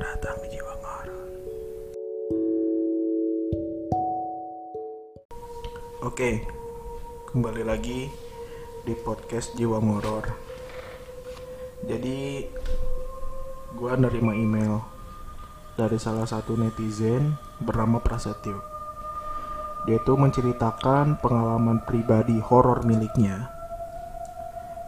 datang 0.00 0.40
di 0.40 0.56
Jiwa 0.56 0.74
Ngoror. 0.80 1.20
Oke, 6.08 6.30
kembali 7.28 7.62
lagi 7.68 8.08
di 8.88 8.96
podcast 8.96 9.52
Jiwa 9.60 9.76
Ngoror. 9.76 10.24
Jadi, 11.84 12.48
gua 13.76 14.00
nerima 14.00 14.32
email 14.32 14.80
dari 15.76 16.00
salah 16.00 16.24
satu 16.24 16.56
netizen 16.56 17.36
bernama 17.60 18.00
Prasetyo. 18.00 18.56
Dia 19.84 20.00
itu 20.00 20.16
menceritakan 20.16 21.20
pengalaman 21.20 21.84
pribadi 21.84 22.40
horor 22.40 22.88
miliknya 22.88 23.52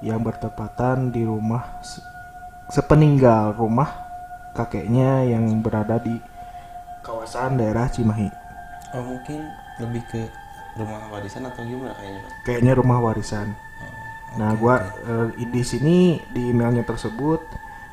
yang 0.00 0.24
bertepatan 0.24 1.13
di 1.13 1.21
rumah 1.24 1.80
se- 1.85 2.04
sepeninggal 2.72 3.57
rumah 3.57 4.11
kakeknya 4.52 5.24
yang 5.26 5.61
berada 5.64 5.98
di 6.00 6.16
kawasan 7.02 7.58
daerah 7.58 7.88
Cimahi. 7.88 8.29
Oh 8.93 9.04
mungkin 9.04 9.40
lebih 9.80 10.04
ke 10.12 10.22
rumah 10.76 11.08
warisan 11.12 11.44
atau 11.48 11.64
gimana 11.64 11.93
kayaknya? 11.96 12.22
Kayaknya 12.44 12.72
rumah 12.76 12.98
warisan. 13.00 13.52
Nah, 14.32 14.57
gua 14.57 14.80
eh, 14.80 15.44
di 15.44 15.62
sini 15.64 16.16
di 16.32 16.52
emailnya 16.52 16.84
tersebut 16.88 17.40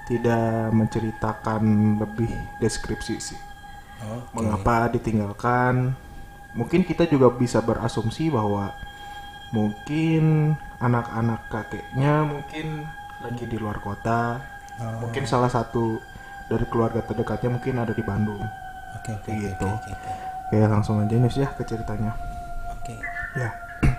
tidak 0.07 0.71
menceritakan 0.71 1.61
lebih 1.99 2.31
deskripsi 2.63 3.15
sih. 3.19 3.39
Oh, 3.99 4.23
Mengapa 4.31 4.87
ditinggalkan? 4.89 5.91
Mungkin 6.55 6.87
kita 6.87 7.05
juga 7.05 7.29
bisa 7.35 7.59
berasumsi 7.59 8.31
bahwa 8.31 8.71
mungkin 9.51 10.55
anak-anak 10.79 11.51
kakeknya 11.51 12.23
mungkin 12.23 12.87
lagi 13.19 13.43
di 13.45 13.57
luar 13.59 13.83
kota. 13.83 14.39
Oh. 14.79 15.07
Mungkin 15.07 15.27
salah 15.27 15.51
satu 15.51 15.99
dari 16.49 16.65
keluarga 16.67 17.05
terdekatnya 17.05 17.49
mungkin 17.53 17.77
ada 17.77 17.93
di 17.93 18.01
Bandung. 18.01 18.41
Oke 18.99 19.13
oke 19.13 19.29
Kayak 19.29 19.37
oke 19.37 19.47
gitu. 19.53 19.67
oke 19.69 19.89
oke. 19.93 20.11
Oke, 20.49 20.65
langsung 20.65 20.97
aja 20.97 21.13
Nus 21.13 21.37
ya 21.37 21.45
ke 21.53 21.61
ceritanya. 21.61 22.17
Oke. 22.73 22.97
Ya. 23.37 23.53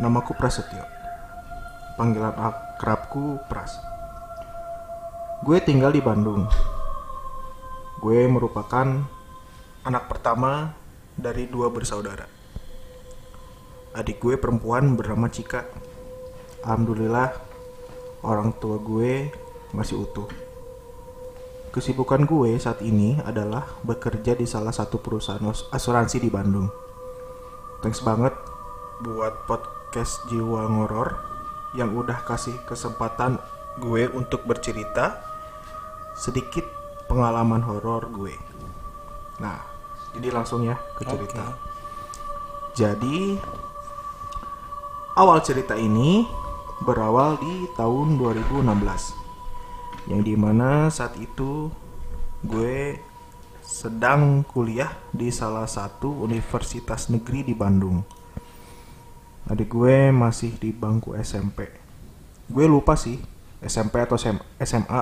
Namaku 0.00 0.32
Prasetyo. 0.32 0.88
Panggilan 2.00 2.32
akrabku 2.32 3.44
Pras. 3.44 3.76
Gue 5.44 5.60
tinggal 5.60 5.92
di 5.92 6.00
Bandung. 6.00 6.48
Gue 8.00 8.24
merupakan 8.24 9.04
anak 9.84 10.08
pertama 10.08 10.72
dari 11.12 11.44
dua 11.44 11.68
bersaudara. 11.68 12.24
Adik 13.92 14.16
gue 14.16 14.40
perempuan 14.40 14.96
bernama 14.96 15.28
Cika. 15.28 15.68
Alhamdulillah 16.64 17.36
orang 18.24 18.56
tua 18.56 18.80
gue 18.80 19.28
masih 19.76 20.08
utuh. 20.08 20.49
Kesibukan 21.70 22.26
gue 22.26 22.58
saat 22.58 22.82
ini 22.82 23.14
adalah 23.22 23.62
bekerja 23.86 24.34
di 24.34 24.42
salah 24.42 24.74
satu 24.74 24.98
perusahaan 24.98 25.38
as- 25.46 25.70
asuransi 25.70 26.18
di 26.18 26.26
Bandung. 26.26 26.66
Thanks 27.78 28.02
banget 28.02 28.34
buat 29.06 29.46
podcast 29.46 30.26
Jiwa 30.26 30.66
Ngoror 30.66 31.14
yang 31.78 31.94
udah 31.94 32.26
kasih 32.26 32.58
kesempatan 32.66 33.38
gue 33.78 34.10
untuk 34.10 34.42
bercerita 34.50 35.22
sedikit 36.18 36.66
pengalaman 37.06 37.62
horor 37.62 38.10
gue. 38.10 38.34
Nah, 39.38 39.62
jadi 40.18 40.34
langsung 40.34 40.66
ya 40.66 40.74
ke 40.98 41.06
cerita. 41.06 41.54
Oke. 41.54 41.58
Jadi 42.74 43.38
awal 45.14 45.38
cerita 45.46 45.78
ini 45.78 46.26
berawal 46.82 47.38
di 47.38 47.70
tahun 47.78 48.18
2016 48.18 49.29
yang 50.10 50.26
di 50.26 50.34
mana 50.34 50.90
saat 50.90 51.14
itu 51.22 51.70
gue 52.42 52.98
sedang 53.62 54.42
kuliah 54.42 54.90
di 55.14 55.30
salah 55.30 55.70
satu 55.70 56.26
universitas 56.26 57.06
negeri 57.06 57.46
di 57.46 57.54
Bandung. 57.54 58.02
Adik 59.46 59.70
gue 59.70 60.10
masih 60.10 60.58
di 60.58 60.74
bangku 60.74 61.14
SMP. 61.14 61.70
Gue 62.50 62.66
lupa 62.66 62.98
sih 62.98 63.22
SMP 63.62 64.02
atau 64.02 64.18
SM 64.18 64.34
SMA. 64.66 65.00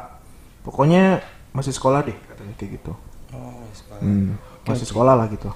Pokoknya 0.61 1.25
masih 1.57 1.73
sekolah 1.73 2.05
deh 2.05 2.19
katanya 2.29 2.55
kayak 2.61 2.71
gitu. 2.77 2.93
Oh 3.33 3.65
sekolah. 3.73 4.05
Hmm, 4.05 4.37
masih 4.69 4.85
sekolah 4.85 5.15
lah 5.17 5.27
gitu. 5.33 5.49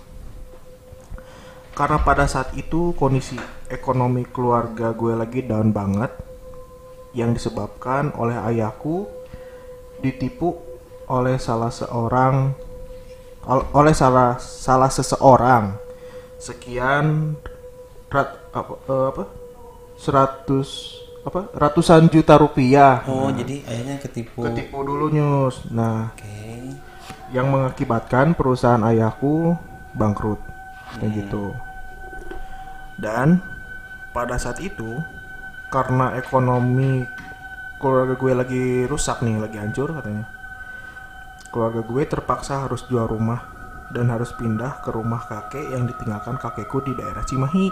Karena 1.77 2.01
pada 2.01 2.25
saat 2.25 2.57
itu 2.57 2.97
kondisi 2.97 3.37
ekonomi 3.69 4.25
keluarga 4.25 4.97
gue 4.97 5.13
lagi 5.13 5.45
down 5.45 5.77
banget 5.77 6.13
yang 7.13 7.37
disebabkan 7.37 8.17
oleh 8.17 8.37
ayahku 8.41 9.05
ditipu 10.03 10.59
oleh 11.07 11.39
salah 11.39 11.71
seorang 11.71 12.51
ol- 13.47 13.69
oleh 13.73 13.95
salah 13.95 14.37
salah 14.39 14.91
seseorang. 14.91 15.79
Sekian 16.37 17.39
rat, 18.11 18.35
apa, 18.51 18.73
eh, 18.91 19.07
apa? 19.15 19.25
100 19.95 20.99
apa? 21.23 21.41
Ratusan 21.55 22.11
juta 22.11 22.35
rupiah. 22.35 23.07
Oh 23.07 23.31
jadi 23.31 23.63
ayahnya 23.71 24.03
ketipu. 24.03 24.43
ketipu 24.43 24.83
dulu 24.83 25.07
nyus. 25.09 25.63
Nah 25.71 26.11
Oke. 26.11 26.75
yang 27.31 27.47
mengakibatkan 27.49 28.35
perusahaan 28.35 28.83
ayahku 28.83 29.55
bangkrut. 29.95 30.43
Kayak 30.99 31.25
gitu. 31.25 31.55
Dan 32.99 33.39
pada 34.13 34.37
saat 34.37 34.59
itu 34.61 34.99
karena 35.73 36.19
ekonomi 36.19 37.07
keluarga 37.83 38.15
gue 38.15 38.33
lagi 38.33 38.65
rusak 38.87 39.27
nih, 39.27 39.43
lagi 39.43 39.59
hancur 39.59 39.91
katanya. 39.91 40.31
Keluarga 41.51 41.83
gue 41.83 42.03
terpaksa 42.07 42.63
harus 42.65 42.87
jual 42.87 43.11
rumah 43.11 43.43
dan 43.91 44.09
harus 44.09 44.31
pindah 44.39 44.81
ke 44.87 44.95
rumah 44.95 45.27
kakek 45.27 45.75
yang 45.75 45.91
ditinggalkan 45.91 46.39
kakekku 46.39 46.79
di 46.87 46.95
daerah 46.95 47.27
Cimahi. 47.27 47.67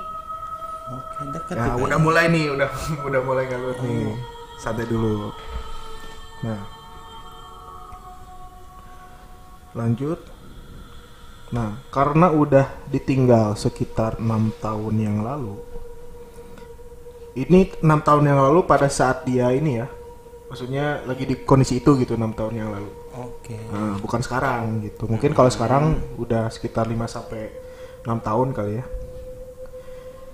Oke 0.90 1.22
dekat 1.30 1.54
Ya, 1.54 1.78
juga 1.78 1.86
udah 1.86 1.98
mulai 2.02 2.26
nih, 2.26 2.50
udah 2.50 2.68
udah 3.08 3.20
mulai 3.22 3.46
ngalut 3.46 3.78
nih. 3.86 4.18
Santai 4.58 4.90
dulu. 4.90 5.30
Nah. 6.42 6.60
Lanjut. 9.78 10.18
Nah, 11.54 11.78
karena 11.94 12.34
udah 12.34 12.66
ditinggal 12.90 13.54
sekitar 13.54 14.18
enam 14.18 14.50
tahun 14.58 14.94
yang 14.98 15.18
lalu. 15.22 15.54
Ini 17.38 17.78
enam 17.86 18.02
tahun 18.02 18.26
yang 18.26 18.38
lalu 18.50 18.66
pada 18.66 18.90
saat 18.90 19.22
dia 19.22 19.54
ini 19.54 19.78
ya. 19.78 19.86
Maksudnya 20.50 21.06
lagi 21.06 21.24
di 21.30 21.46
kondisi 21.46 21.78
itu 21.78 21.94
gitu 21.94 22.18
enam 22.18 22.34
tahun 22.34 22.54
yang 22.58 22.68
lalu. 22.74 22.90
Oke. 23.14 23.54
Nah, 23.70 23.94
bukan 24.02 24.18
sekarang 24.18 24.82
gitu. 24.82 25.06
Mungkin 25.06 25.30
kalau 25.30 25.46
sekarang 25.46 25.94
udah 26.18 26.50
sekitar 26.50 26.90
5 26.90 27.06
sampai 27.06 27.54
6 28.02 28.18
tahun 28.18 28.48
kali 28.50 28.82
ya. 28.82 28.84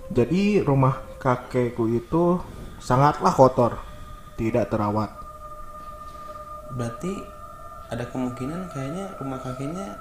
Jadi 0.09 0.65
rumah 0.65 1.05
kakekku 1.21 1.91
itu 1.93 2.41
sangatlah 2.81 3.35
kotor, 3.35 3.77
tidak 4.41 4.73
terawat. 4.73 5.13
Berarti 6.73 7.13
ada 7.93 8.05
kemungkinan 8.09 8.73
kayaknya 8.73 9.13
rumah 9.21 9.39
kakeknya 9.43 10.01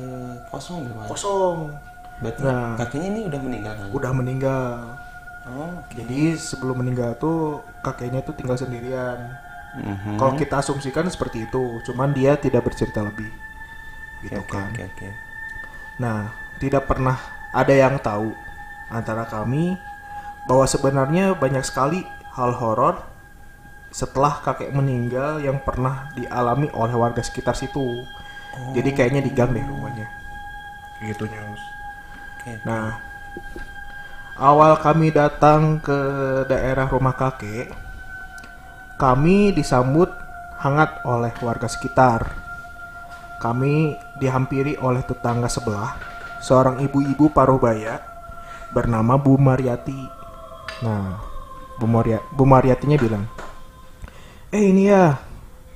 eh, 0.00 0.34
kosong 0.48 0.86
Pak. 0.96 1.06
Kosong. 1.12 1.68
Berarti 2.24 2.40
Nah. 2.46 2.72
kakeknya 2.78 3.08
ini 3.12 3.20
udah 3.28 3.40
meninggal 3.42 3.72
kan? 3.76 3.88
Udah 3.90 4.12
meninggal. 4.16 4.70
Oh. 5.48 5.72
Jadi 5.96 6.36
sebelum 6.36 6.84
meninggal 6.84 7.16
tuh 7.16 7.64
kakeknya 7.80 8.20
tuh 8.20 8.36
tinggal 8.36 8.60
sendirian. 8.60 9.16
Mhm. 9.80 10.18
Kalau 10.18 10.34
kita 10.34 10.60
asumsikan 10.60 11.06
seperti 11.08 11.46
itu, 11.46 11.62
cuman 11.86 12.10
dia 12.12 12.36
tidak 12.36 12.66
bercerita 12.66 13.00
lebih. 13.00 13.30
Gitu 14.20 14.36
Oke 14.36 14.52
kan. 14.52 14.68
oke 14.68 14.82
oke. 14.84 15.08
Nah, 16.02 16.28
tidak 16.60 16.84
pernah 16.84 17.16
ada 17.56 17.72
yang 17.72 17.96
tahu 18.02 18.34
antara 18.92 19.24
kami 19.24 19.78
bahwa 20.44 20.66
sebenarnya 20.68 21.32
banyak 21.38 21.64
sekali 21.64 22.04
hal 22.36 22.52
horor 22.58 23.00
setelah 23.90 24.38
kakek 24.44 24.70
meninggal 24.70 25.42
yang 25.42 25.58
pernah 25.62 26.10
dialami 26.14 26.70
oleh 26.74 26.94
warga 26.94 27.22
sekitar 27.22 27.56
situ. 27.56 28.04
Jadi 28.74 28.90
kayaknya 28.92 29.22
digang 29.24 29.54
deh 29.54 29.62
rumahnya. 29.62 30.06
Gitu 31.00 31.24
nyus. 31.26 31.62
Oke. 32.36 32.52
Nah, 32.66 32.98
awal 34.40 34.80
kami 34.80 35.12
datang 35.12 35.84
ke 35.84 36.00
daerah 36.48 36.88
rumah 36.88 37.12
kakek, 37.12 37.68
kami 38.96 39.52
disambut 39.52 40.08
hangat 40.56 41.04
oleh 41.04 41.30
warga 41.44 41.68
sekitar. 41.68 42.24
Kami 43.40 43.96
dihampiri 44.20 44.76
oleh 44.80 45.00
tetangga 45.04 45.48
sebelah, 45.48 45.96
seorang 46.40 46.80
ibu-ibu 46.84 47.32
paruh 47.32 47.60
baya 47.60 48.00
bernama 48.72 49.16
Bu 49.20 49.36
Mariati. 49.36 50.00
Nah, 50.84 51.20
Bu, 51.76 51.88
Maria, 51.88 52.20
Bu 52.32 52.44
Mariatinya 52.44 52.96
bilang, 53.00 53.24
Eh 54.52 54.72
ini 54.72 54.92
ya, 54.92 55.20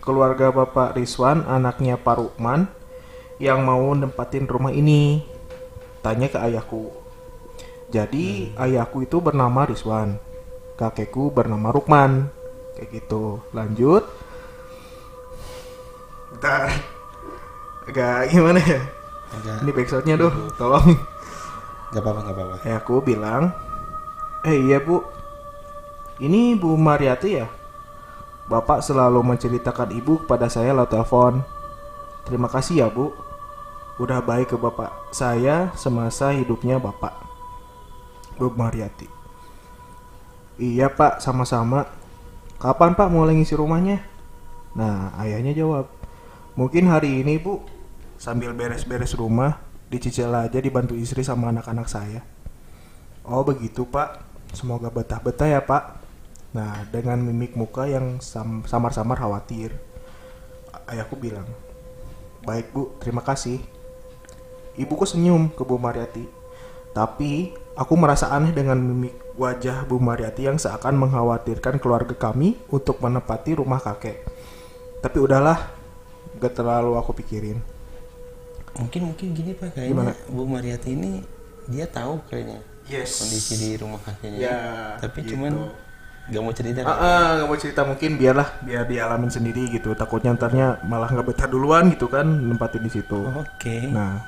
keluarga 0.04 0.52
Bapak 0.52 0.96
Rizwan, 0.96 1.44
anaknya 1.48 1.96
Pak 1.96 2.16
Rukman, 2.20 2.68
yang 3.40 3.64
mau 3.64 3.92
nempatin 3.96 4.44
rumah 4.44 4.72
ini. 4.72 5.24
Tanya 6.04 6.28
ke 6.28 6.36
ayahku. 6.36 7.03
Jadi 7.94 8.50
ayahku 8.58 9.06
itu 9.06 9.22
bernama 9.22 9.70
Rizwan, 9.70 10.18
kakekku 10.74 11.30
bernama 11.30 11.70
Rukman. 11.70 12.26
Kayak 12.74 12.90
gitu. 12.90 13.38
Lanjut. 13.54 14.02
Bentar. 16.34 16.74
Agak 17.86 18.34
gimana 18.34 18.58
ya? 18.58 18.82
Agak 19.30 19.62
Ini 19.62 19.70
backsoundnya 19.70 20.14
tuh, 20.18 20.32
tolong. 20.58 20.98
nggak 21.94 22.02
apa-apa 22.02 22.20
nggak 22.26 22.34
apa-apa. 22.34 22.56
Ya 22.66 22.74
aku 22.82 22.98
bilang, 22.98 23.54
eh 24.42 24.58
iya 24.58 24.82
bu, 24.82 24.98
ini 26.18 26.58
Bu 26.58 26.74
Mariati 26.74 27.38
ya? 27.38 27.46
Bapak 28.50 28.82
selalu 28.82 29.22
menceritakan 29.22 29.94
ibu 29.94 30.18
kepada 30.26 30.50
saya 30.50 30.74
lewat 30.74 30.90
telepon. 30.90 31.46
Terima 32.26 32.50
kasih 32.50 32.82
ya 32.82 32.88
bu, 32.90 33.14
udah 34.02 34.18
baik 34.18 34.50
ke 34.50 34.56
bapak 34.58 34.90
saya 35.14 35.70
semasa 35.78 36.34
hidupnya 36.34 36.82
bapak. 36.82 37.23
Bu 38.38 38.50
Mariati. 38.52 39.06
Iya 40.58 40.90
pak, 40.90 41.18
sama-sama. 41.18 41.86
Kapan 42.62 42.94
pak 42.94 43.10
mulai 43.10 43.34
ngisi 43.34 43.58
rumahnya? 43.58 44.00
Nah, 44.74 45.14
ayahnya 45.22 45.54
jawab, 45.54 45.86
mungkin 46.58 46.90
hari 46.90 47.22
ini 47.22 47.38
bu, 47.38 47.62
sambil 48.18 48.54
beres-beres 48.54 49.14
rumah, 49.14 49.62
dicicil 49.90 50.30
aja 50.34 50.58
dibantu 50.58 50.98
istri 50.98 51.22
sama 51.22 51.54
anak-anak 51.54 51.86
saya. 51.86 52.22
Oh 53.22 53.46
begitu 53.46 53.86
pak, 53.86 54.20
semoga 54.50 54.90
betah-betah 54.90 55.48
ya 55.48 55.60
pak. 55.62 56.02
Nah 56.54 56.86
dengan 56.90 57.18
mimik 57.22 57.54
muka 57.54 57.86
yang 57.86 58.18
sam- 58.18 58.66
samar-samar 58.66 59.18
khawatir, 59.18 59.74
ayahku 60.90 61.18
bilang, 61.18 61.46
baik 62.42 62.70
bu, 62.74 62.94
terima 62.98 63.22
kasih. 63.22 63.62
Ibuku 64.74 65.06
senyum 65.06 65.54
ke 65.54 65.62
Bu 65.62 65.78
Mariati, 65.78 66.26
tapi 66.90 67.54
aku 67.74 67.94
merasa 67.98 68.30
aneh 68.30 68.54
dengan 68.54 68.78
mimik 68.78 69.14
wajah 69.34 69.82
Bu 69.86 69.98
Mariati 69.98 70.46
yang 70.46 70.58
seakan 70.58 70.94
mengkhawatirkan 70.94 71.82
keluarga 71.82 72.14
kami 72.14 72.54
untuk 72.70 73.02
menempati 73.02 73.58
rumah 73.58 73.82
kakek. 73.82 74.22
Tapi 75.02 75.18
udahlah, 75.18 75.58
gak 76.38 76.54
terlalu 76.54 76.94
aku 76.96 77.12
pikirin. 77.18 77.58
Mungkin 78.74 79.14
mungkin 79.14 79.26
gini 79.38 79.54
pak 79.54 79.70
kayaknya 79.78 79.90
Gimana? 79.94 80.12
Bu 80.30 80.42
Mariati 80.46 80.90
ini 80.94 81.22
dia 81.70 81.86
tahu 81.86 82.18
kayaknya 82.26 82.58
Yes. 82.84 83.24
kondisi 83.24 83.54
di 83.56 83.68
rumah 83.80 83.96
kakeknya. 84.02 84.38
Ya, 84.38 84.58
Tapi 85.00 85.24
gitu. 85.24 85.34
cuman 85.34 85.72
nggak 86.28 86.42
mau 86.44 86.52
cerita. 86.52 86.78
Ah, 86.84 86.92
ah, 86.92 87.26
nggak 87.40 87.48
mau 87.48 87.56
cerita 87.56 87.80
mungkin 87.84 88.10
biarlah 88.20 88.48
biar 88.60 88.84
dialamin 88.84 89.32
sendiri 89.32 89.72
gitu. 89.72 89.96
Takutnya 89.96 90.36
ntarnya 90.36 90.84
malah 90.84 91.08
nggak 91.08 91.24
betah 91.32 91.48
duluan 91.48 91.88
gitu 91.88 92.12
kan 92.12 92.28
nempatin 92.28 92.84
di 92.84 92.92
situ. 92.92 93.24
Oke. 93.24 93.88
Nah, 93.88 94.20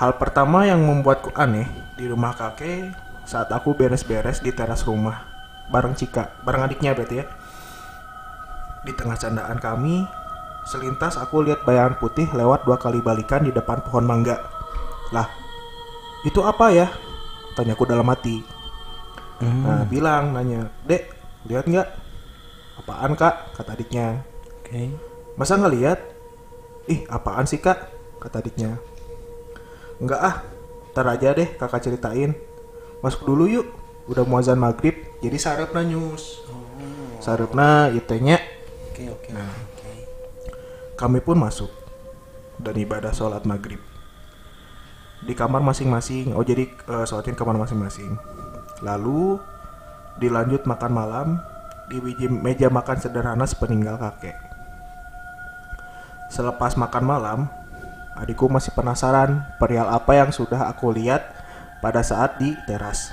hal 0.00 0.16
pertama 0.16 0.64
yang 0.64 0.80
membuatku 0.80 1.28
aneh 1.36 1.68
di 2.00 2.08
rumah 2.08 2.32
kakek 2.32 2.96
saat 3.28 3.52
aku 3.52 3.76
beres-beres 3.76 4.40
di 4.40 4.48
teras 4.48 4.80
rumah 4.88 5.28
bareng 5.70 5.94
Cika, 5.94 6.42
bareng 6.42 6.66
adiknya 6.66 6.96
berarti 6.96 7.22
ya. 7.22 7.26
Di 8.82 8.92
tengah 8.96 9.14
candaan 9.14 9.60
kami, 9.62 10.02
selintas 10.66 11.14
aku 11.20 11.46
lihat 11.46 11.62
bayangan 11.62 12.00
putih 12.00 12.26
lewat 12.34 12.66
dua 12.66 12.80
kali 12.80 12.98
balikan 12.98 13.46
di 13.46 13.54
depan 13.54 13.84
pohon 13.86 14.02
mangga. 14.02 14.40
Lah, 15.14 15.30
itu 16.26 16.42
apa 16.42 16.74
ya? 16.74 16.90
Tanyaku 17.54 17.86
dalam 17.86 18.08
hati. 18.10 18.42
Hmm, 19.40 19.62
Nah, 19.62 19.82
bilang 19.86 20.34
nanya, 20.34 20.68
"Dek, 20.84 21.12
lihat 21.48 21.64
nggak?" 21.70 21.88
"Apaan, 22.82 23.14
Kak?" 23.14 23.56
kata 23.56 23.78
adiknya. 23.78 24.20
Oke. 24.60 24.90
"Masa 25.38 25.56
nggak 25.56 25.74
lihat?" 25.76 25.98
"Ih, 26.88 27.06
apaan 27.08 27.46
sih, 27.46 27.60
Kak?" 27.62 27.88
kata 28.20 28.42
adiknya. 28.42 28.76
"Enggak 30.00 30.20
ah, 30.20 30.36
ntar 30.90 31.06
aja 31.06 31.36
deh 31.36 31.48
kakak 31.60 31.84
ceritain. 31.86 32.34
Masuk 33.04 33.28
dulu 33.28 33.46
yuk, 33.46 33.66
udah 34.08 34.24
mau 34.26 34.40
azan 34.40 34.58
maghrib, 34.58 34.96
jadi 35.20 35.36
sarepna 35.36 35.84
nyus." 35.84 36.42
Oh. 36.48 36.60
Sarepna 37.20 37.92
itenya 37.92 38.40
Oke 38.90 39.12
oke 39.12 39.28
Nah. 39.36 39.44
oke. 39.44 39.92
kami 40.96 41.20
pun 41.20 41.36
masuk 41.36 41.68
dan 42.60 42.76
ibadah 42.76 43.12
sholat 43.12 43.44
maghrib 43.44 43.80
di 45.24 45.36
kamar 45.36 45.60
masing-masing. 45.60 46.32
Oh 46.32 46.44
jadi 46.44 46.64
eh, 46.68 47.04
sholatin 47.04 47.36
kamar 47.36 47.56
masing-masing. 47.60 48.16
Lalu 48.80 49.40
dilanjut 50.20 50.64
makan 50.64 50.92
malam 50.92 51.28
di 51.92 52.00
meja 52.28 52.72
makan 52.72 52.96
sederhana 53.00 53.44
sepeninggal 53.44 54.00
kakek. 54.00 54.36
Selepas 56.30 56.78
makan 56.78 57.04
malam, 57.04 57.38
adikku 58.18 58.50
masih 58.50 58.74
penasaran 58.74 59.44
perihal 59.58 59.86
apa 59.90 60.18
yang 60.18 60.30
sudah 60.34 60.66
aku 60.70 60.90
lihat 60.94 61.22
pada 61.84 62.02
saat 62.04 62.36
di 62.36 62.54
teras. 62.66 63.10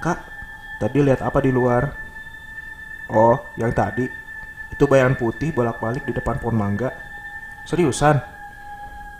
Kak, 0.00 0.20
tadi 0.80 1.04
lihat 1.04 1.20
apa 1.20 1.40
di 1.44 1.52
luar? 1.52 1.92
Oh, 3.10 3.36
yang 3.58 3.74
tadi 3.74 4.06
itu 4.70 4.84
bayangan 4.86 5.18
putih 5.18 5.50
bolak-balik 5.50 6.06
di 6.06 6.14
depan 6.14 6.38
pohon 6.38 6.56
mangga. 6.56 6.94
Seriusan? 7.66 8.22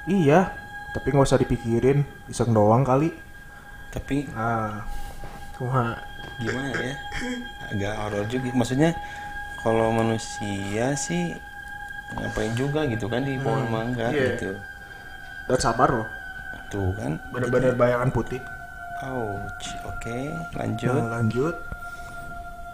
Iya, 0.08 0.54
tapi 0.94 1.12
nggak 1.12 1.26
usah 1.26 1.42
dipikirin, 1.42 2.06
iseng 2.30 2.54
doang 2.54 2.86
kali. 2.86 3.12
Tapi 3.90 4.30
Ah, 4.32 4.86
kumaha? 5.58 5.98
gimana 6.40 6.72
ya? 6.72 6.94
Agak 7.74 7.94
horor 8.00 8.24
juga. 8.30 8.48
Maksudnya 8.54 8.90
kalau 9.60 9.92
manusia 9.92 10.96
sih 10.96 11.36
ngapain 12.16 12.52
juga 12.58 12.86
gitu 12.90 13.06
kan 13.06 13.22
di 13.22 13.38
pohon 13.38 13.66
mangga 13.70 14.10
iya. 14.10 14.34
gitu. 14.34 14.50
Dan 15.46 15.58
sabar 15.58 15.88
loh, 15.90 16.08
Tuh 16.70 16.94
kan. 16.94 17.18
bener-bener 17.34 17.74
bayangan 17.74 18.10
putih. 18.10 18.38
Ouch. 19.02 19.66
Oke, 19.88 20.30
lanjut. 20.54 20.92
Nah, 20.92 21.18
lanjut. 21.18 21.56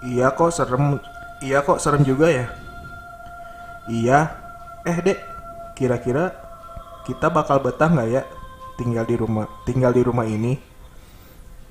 Iya 0.04 0.28
kok 0.34 0.52
serem. 0.52 1.00
Iya 1.40 1.64
kok 1.64 1.80
serem 1.80 2.02
juga 2.04 2.28
ya. 2.28 2.46
Iya. 3.88 4.34
Eh 4.86 4.98
dek, 5.02 5.18
kira-kira 5.78 6.34
kita 7.06 7.30
bakal 7.30 7.62
betah 7.62 7.86
nggak 7.86 8.08
ya 8.10 8.22
tinggal 8.76 9.04
di 9.08 9.16
rumah 9.16 9.46
tinggal 9.64 9.92
di 9.94 10.02
rumah 10.04 10.26
ini? 10.28 10.58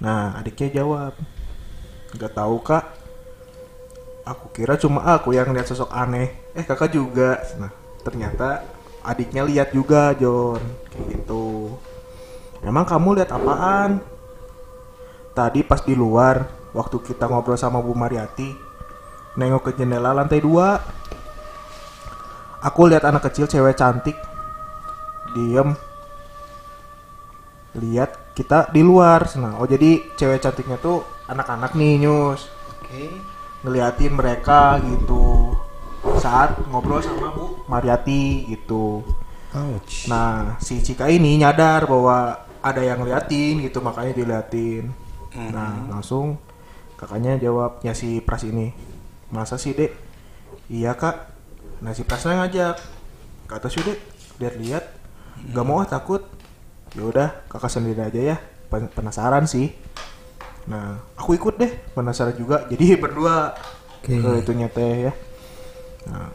Nah 0.02 0.36
adiknya 0.40 0.82
jawab, 0.82 1.14
nggak 2.16 2.34
tahu 2.34 2.56
kak. 2.64 3.05
Aku 4.26 4.50
kira 4.50 4.74
cuma 4.82 5.06
aku 5.06 5.38
yang 5.38 5.54
lihat 5.54 5.70
sosok 5.70 5.94
aneh. 5.94 6.34
Eh 6.58 6.66
kakak 6.66 6.90
juga. 6.90 7.38
Nah 7.62 7.70
ternyata 8.02 8.66
adiknya 9.06 9.46
lihat 9.46 9.70
juga 9.70 10.18
John 10.18 10.62
kayak 10.90 11.06
gitu. 11.14 11.78
Emang 12.66 12.90
kamu 12.90 13.22
lihat 13.22 13.30
apaan? 13.30 14.02
Tadi 15.38 15.62
pas 15.62 15.84
di 15.86 15.94
luar, 15.94 16.48
waktu 16.74 16.98
kita 17.06 17.30
ngobrol 17.30 17.60
sama 17.60 17.84
Bu 17.84 17.92
Mariati, 17.92 18.50
nengok 19.38 19.70
ke 19.70 19.72
jendela 19.78 20.16
lantai 20.16 20.42
dua. 20.42 20.80
Aku 22.66 22.90
lihat 22.90 23.06
anak 23.06 23.30
kecil 23.30 23.46
cewek 23.46 23.78
cantik, 23.78 24.18
diem, 25.38 25.78
lihat 27.78 28.34
kita 28.34 28.72
di 28.74 28.82
luar. 28.82 29.28
Nah, 29.38 29.62
oh 29.62 29.68
jadi 29.70 30.02
cewek 30.18 30.42
cantiknya 30.42 30.80
tuh 30.82 31.06
anak-anak 31.30 31.78
nih 31.78 32.02
nyus, 32.02 32.50
Oke. 32.82 33.35
Ngeliatin 33.66 34.14
mereka 34.14 34.78
gitu 34.86 35.58
saat 36.22 36.54
ngobrol 36.70 37.02
sama 37.02 37.34
Bu 37.34 37.66
Mariati 37.66 38.46
gitu. 38.54 39.02
Ouch. 39.56 40.06
Nah, 40.06 40.60
si 40.62 40.84
Cika 40.86 41.10
ini 41.10 41.42
nyadar 41.42 41.90
bahwa 41.90 42.46
ada 42.62 42.82
yang 42.86 43.02
ngeliatin 43.02 43.66
gitu, 43.66 43.82
makanya 43.82 44.14
diliatin. 44.14 44.94
Nah, 45.36 45.90
langsung 45.90 46.38
kakaknya 47.00 47.42
jawabnya 47.42 47.98
si 47.98 48.22
Pras 48.22 48.44
ini. 48.46 48.72
Masa 49.32 49.56
sih, 49.58 49.74
Dek? 49.74 49.96
Iya, 50.70 50.94
Kak. 50.94 51.32
Nah, 51.82 51.92
si 51.96 52.04
Prasnya 52.06 52.42
ngajak. 52.46 52.78
Kata 53.48 53.68
sih, 53.68 53.82
Dek, 53.84 54.00
lihat-lihat. 54.40 54.86
Gak 55.52 55.66
mau 55.66 55.84
ah, 55.84 55.88
takut. 55.88 56.24
Ya 56.96 57.04
udah, 57.04 57.30
kakak 57.52 57.72
sendiri 57.72 58.02
aja 58.02 58.36
ya. 58.36 58.38
Pen- 58.72 58.92
Penasaran 58.92 59.46
sih. 59.48 59.76
Nah, 60.66 60.98
aku 61.14 61.38
ikut 61.38 61.62
deh, 61.62 61.72
penasaran 61.94 62.34
juga. 62.34 62.66
Jadi 62.70 62.96
berdua 63.04 63.54
Oke. 64.02 64.18
ke 64.18 64.30
itunya 64.42 64.68
teh 64.70 65.10
ya. 65.10 65.14
Nah, 66.10 66.30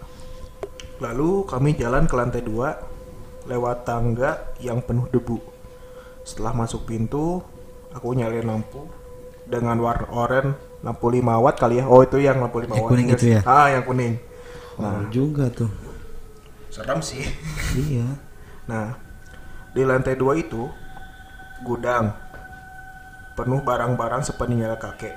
lalu 1.02 1.46
kami 1.46 1.74
jalan 1.74 2.06
ke 2.06 2.14
lantai 2.14 2.42
dua 2.42 2.78
lewat 3.46 3.86
tangga 3.86 4.54
yang 4.62 4.78
penuh 4.84 5.10
debu. 5.10 5.38
Setelah 6.22 6.54
masuk 6.54 6.86
pintu, 6.86 7.42
aku 7.90 8.14
nyalain 8.14 8.46
lampu 8.46 8.86
dengan 9.50 9.74
warna 9.82 10.06
oranye 10.14 10.54
lampu 10.80 11.12
5 11.12 11.44
watt 11.44 11.56
kali 11.60 11.82
ya. 11.82 11.84
Oh, 11.90 12.00
itu 12.00 12.16
yang 12.22 12.40
lampu 12.40 12.62
5 12.62 12.70
Yang 12.70 12.80
watt. 12.80 12.90
kuning 12.90 13.08
itu 13.12 13.24
ya? 13.36 13.40
Ah, 13.44 13.68
yang 13.68 13.84
kuning. 13.84 14.14
Horor 14.80 15.06
juga 15.12 15.44
tuh. 15.52 15.68
Serem 16.72 17.02
sih. 17.04 17.26
Iya. 17.76 18.06
Nah, 18.64 18.96
di 19.74 19.82
lantai 19.84 20.16
dua 20.16 20.38
itu 20.38 20.70
gudang 21.66 22.14
penuh 23.40 23.64
barang-barang 23.64 24.20
sepeninggal 24.28 24.76
kakek. 24.76 25.16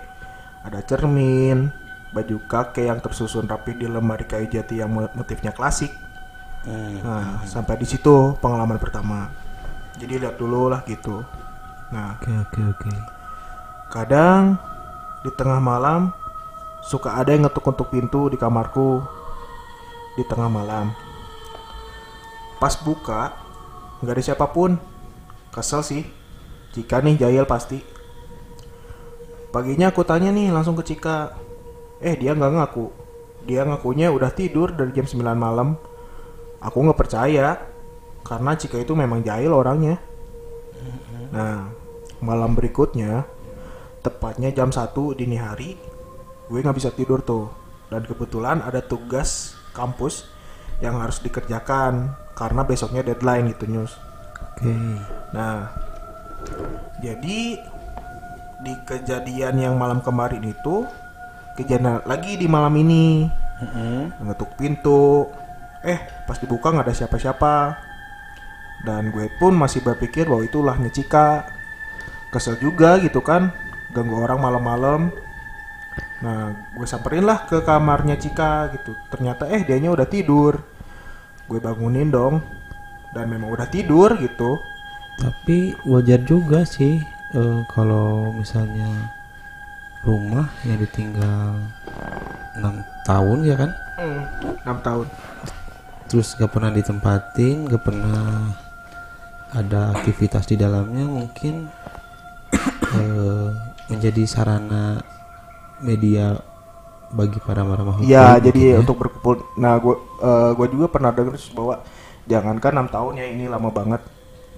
Ada 0.63 0.79
cermin, 0.87 1.67
baju 2.15 2.37
kakek 2.47 2.87
yang 2.87 3.03
tersusun 3.03 3.51
rapi 3.51 3.75
di 3.75 3.83
lemari 3.83 4.23
kayu 4.23 4.47
jati 4.47 4.79
yang 4.79 4.87
mo- 4.95 5.11
motifnya 5.11 5.51
klasik. 5.51 5.91
Hmm. 6.63 7.03
Nah, 7.03 7.43
sampai 7.43 7.75
di 7.75 7.83
situ 7.83 8.39
pengalaman 8.39 8.79
pertama. 8.79 9.27
Jadi 9.99 10.23
lihat 10.23 10.39
dulu 10.39 10.71
lah 10.71 10.87
gitu. 10.87 11.19
Nah, 11.91 12.15
Oke 12.17 12.31
oke 12.31 12.61
oke. 12.73 12.93
kadang 13.91 14.55
di 15.21 15.29
tengah 15.35 15.59
malam 15.61 16.09
suka 16.81 17.19
ada 17.19 17.35
yang 17.35 17.45
ngetuk-ngetuk 17.45 17.91
pintu 17.91 18.31
di 18.31 18.39
kamarku 18.39 19.03
di 20.15 20.23
tengah 20.25 20.47
malam. 20.47 20.95
Pas 22.57 22.73
buka, 22.79 23.35
nggak 23.99 24.15
ada 24.15 24.23
siapa 24.23 24.47
pun. 24.47 24.79
Kesel 25.51 25.83
sih. 25.83 26.03
Cika 26.73 27.03
nih 27.05 27.19
jahil 27.19 27.45
pasti. 27.45 27.92
Paginya 29.53 29.93
aku 29.93 30.01
tanya 30.01 30.33
nih 30.33 30.50
langsung 30.50 30.74
ke 30.74 30.81
Cika. 30.81 31.38
Eh 32.01 32.17
dia 32.17 32.33
nggak 32.33 32.51
ngaku. 32.57 32.89
Dia 33.45 33.62
ngakunya 33.69 34.10
udah 34.10 34.33
tidur 34.33 34.74
dari 34.74 34.89
jam 34.98 35.05
9 35.05 35.22
malam. 35.38 35.77
Aku 36.57 36.81
nggak 36.81 36.98
percaya. 36.98 37.62
Karena 38.25 38.57
Cika 38.57 38.81
itu 38.81 38.98
memang 38.98 39.22
jahil 39.22 39.53
orangnya. 39.53 40.01
Nah, 41.29 41.69
malam 42.17 42.57
berikutnya, 42.57 43.29
tepatnya 44.01 44.50
jam 44.50 44.74
1 44.74 45.13
dini 45.13 45.38
hari, 45.38 45.77
gue 46.50 46.57
nggak 46.57 46.77
bisa 46.79 46.89
tidur 46.89 47.22
tuh. 47.22 47.51
Dan 47.93 48.10
kebetulan 48.10 48.63
ada 48.65 48.81
tugas 48.81 49.53
kampus 49.75 50.25
yang 50.81 50.98
harus 50.98 51.22
dikerjakan 51.22 52.15
karena 52.33 52.65
besoknya 52.65 53.05
deadline 53.05 53.53
gitu 53.53 53.69
news. 53.69 53.93
Oke. 54.55 54.72
Nah, 55.36 55.69
jadi 57.03 57.60
di 58.63 58.74
kejadian 58.88 59.60
yang 59.60 59.75
malam 59.75 60.00
kemarin 60.00 60.41
itu 60.41 60.88
kejadian 61.60 62.00
lagi 62.08 62.39
di 62.39 62.48
malam 62.48 62.74
ini 62.79 63.27
ngetuk 64.24 64.55
pintu. 64.58 65.27
Eh, 65.84 66.00
pas 66.24 66.39
dibuka 66.39 66.72
nggak 66.72 66.88
ada 66.88 66.96
siapa-siapa. 66.96 67.55
Dan 68.84 69.12
gue 69.15 69.32
pun 69.39 69.55
masih 69.55 69.84
berpikir 69.84 70.27
bahwa 70.27 70.43
itulah 70.43 70.75
Cika. 70.91 71.48
Kesel 72.34 72.58
juga 72.58 72.98
gitu 72.98 73.22
kan, 73.22 73.53
ganggu 73.93 74.17
orang 74.17 74.41
malam-malam. 74.41 75.01
Nah, 76.24 76.51
gue 76.74 76.88
samperin 76.88 77.24
lah 77.24 77.46
ke 77.46 77.62
kamarnya 77.62 78.17
Cika 78.17 78.74
gitu. 78.74 78.96
Ternyata 79.12 79.48
eh 79.51 79.63
dianya 79.63 79.93
udah 79.93 80.08
tidur. 80.08 80.60
Gue 81.48 81.60
bangunin 81.60 82.10
dong. 82.12 82.43
Dan 83.13 83.29
memang 83.29 83.53
udah 83.53 83.70
tidur 83.70 84.17
gitu. 84.17 84.58
Tapi 85.22 85.77
wajar 85.86 86.25
juga 86.25 86.65
sih 86.65 86.98
eh, 87.33 87.59
kalau 87.67 88.31
misalnya 88.33 88.89
rumah 90.03 90.45
yang 90.63 90.77
ditinggal 90.77 91.55
enam 92.53 92.75
tahun 93.03 93.37
ya 93.43 93.55
kan, 93.55 93.71
Hmm, 93.93 94.21
6 94.65 94.77
tahun. 94.81 95.07
terus 96.09 96.33
gak 96.33 96.49
pernah 96.49 96.69
ditempatin, 96.69 97.65
gak 97.65 97.83
pernah 97.83 98.51
ada 99.49 99.93
aktivitas 99.93 100.45
di 100.45 100.57
dalamnya, 100.57 101.05
mungkin 101.05 101.69
eh, 102.97 103.47
menjadi 103.87 104.23
sarana 104.25 105.01
media 105.79 106.37
bagi 107.11 107.37
para 107.39 107.61
para. 107.61 108.01
Iya, 108.01 108.37
hidup 108.37 108.43
jadi 108.43 108.59
mungkin 108.59 108.73
ya. 108.73 108.81
untuk 108.81 108.97
berkumpul. 108.97 109.35
Nah, 109.55 109.77
gue 109.77 109.95
gue 110.57 110.67
juga 110.69 110.85
pernah 110.89 111.11
dengar 111.13 111.37
bahwa 111.53 111.75
jangankan 112.25 112.71
enam 112.73 112.89
tahun 112.89 113.13
ya 113.19 113.25
ini 113.29 113.45
lama 113.45 113.69
banget. 113.69 114.01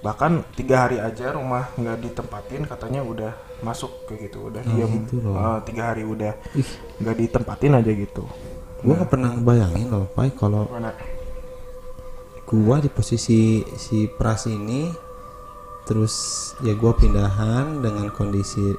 Bahkan 0.04 0.56
tiga 0.56 0.86
hari 0.86 1.00
aja 1.00 1.32
rumah 1.32 1.72
nggak 1.76 1.98
ditempatin 2.04 2.68
katanya 2.68 3.00
udah 3.00 3.32
masuk 3.64 4.08
kayak 4.08 4.28
gitu, 4.28 4.52
udah 4.52 4.62
diam. 4.62 4.90
gitu 5.02 5.14
loh. 5.24 5.34
Eh, 5.36 5.58
tiga 5.64 5.82
hari 5.92 6.04
udah 6.04 6.32
nggak 7.00 7.16
ditempatin 7.16 7.72
aja 7.80 7.92
gitu. 7.92 8.24
gua 8.84 9.02
gak 9.02 9.18
pernah 9.18 9.32
ngebayangin 9.34 9.88
loh, 9.88 10.06
Pai, 10.12 10.30
kalau 10.36 10.68
gua 12.46 12.76
di 12.78 12.86
posisi 12.92 13.64
si 13.74 14.06
pras 14.06 14.46
ini 14.46 14.92
terus 15.88 16.14
ya 16.62 16.76
gua 16.76 16.94
pindahan 16.94 17.82
dengan 17.82 18.12
kondisi 18.14 18.76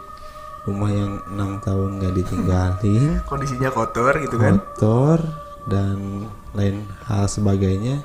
rumah 0.68 0.92
yang 0.92 1.24
enam 1.32 1.64
tahun 1.64 2.04
gak 2.04 2.14
ditinggalin 2.14 3.20
Kondisinya 3.32 3.72
kotor 3.72 4.14
gitu 4.20 4.36
kan? 4.36 4.60
kotor 4.60 5.20
dan 5.68 6.28
lain 6.56 6.88
hal 7.08 7.28
sebagainya 7.28 8.04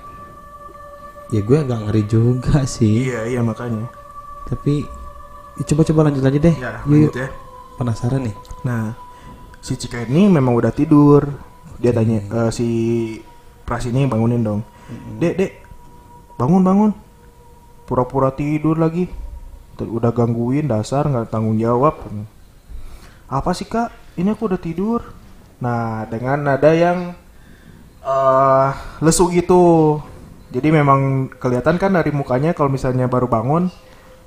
ya 1.33 1.41
gue 1.41 1.59
agak 1.59 1.81
ngeri 1.83 2.03
juga 2.05 2.63
sih 2.69 3.09
Iya, 3.09 3.25
iya 3.27 3.41
makanya. 3.41 3.89
tapi 4.45 4.85
ya 5.57 5.63
coba-coba 5.65 6.07
lanjut 6.07 6.23
lagi 6.23 6.39
deh 6.39 6.55
Ya, 6.55 6.85
lanjut 6.85 7.15
ya. 7.17 7.29
penasaran 7.75 8.23
nih 8.23 8.37
Nah, 8.63 8.95
si 9.59 9.75
Cika 9.75 10.07
ini 10.07 10.29
memang 10.29 10.55
udah 10.55 10.71
tidur. 10.71 11.27
Dia 11.81 11.91
tanya 11.91 12.23
eh, 12.23 12.51
si 12.55 12.69
Pras 13.65 13.83
ini 13.87 14.07
bangunin 14.07 14.39
dong. 14.39 14.61
Dek, 15.19 15.35
dek, 15.35 15.53
bangun 16.37 16.63
bangun. 16.63 16.91
Pura-pura 17.83 18.31
tidur 18.31 18.79
lagi. 18.79 19.11
Udah 19.83 20.15
gangguin 20.15 20.71
dasar 20.71 21.11
nggak 21.11 21.27
tanggung 21.27 21.59
jawab. 21.59 22.07
Apa 23.27 23.51
sih 23.51 23.67
kak? 23.67 23.91
Ini 24.15 24.31
aku 24.31 24.47
udah 24.47 24.61
tidur. 24.61 25.01
Nah, 25.59 26.07
dengan 26.07 26.39
nada 26.45 26.71
yang 26.71 27.19
eh 28.03 28.71
lesu 29.01 29.27
gitu. 29.33 29.99
Jadi 30.53 30.69
memang 30.69 31.33
kelihatan 31.41 31.81
kan 31.81 31.97
dari 31.97 32.13
mukanya 32.13 32.53
kalau 32.53 32.69
misalnya 32.69 33.09
baru 33.09 33.25
bangun 33.25 33.73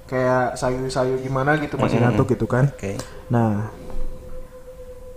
kayak 0.09 0.57
sayu-sayu 0.57 1.21
gimana 1.21 1.57
gitu 1.61 1.77
masih 1.77 2.01
ngantuk 2.01 2.33
gitu 2.33 2.49
kan. 2.49 2.73
oke 2.73 2.97
Nah, 3.29 3.69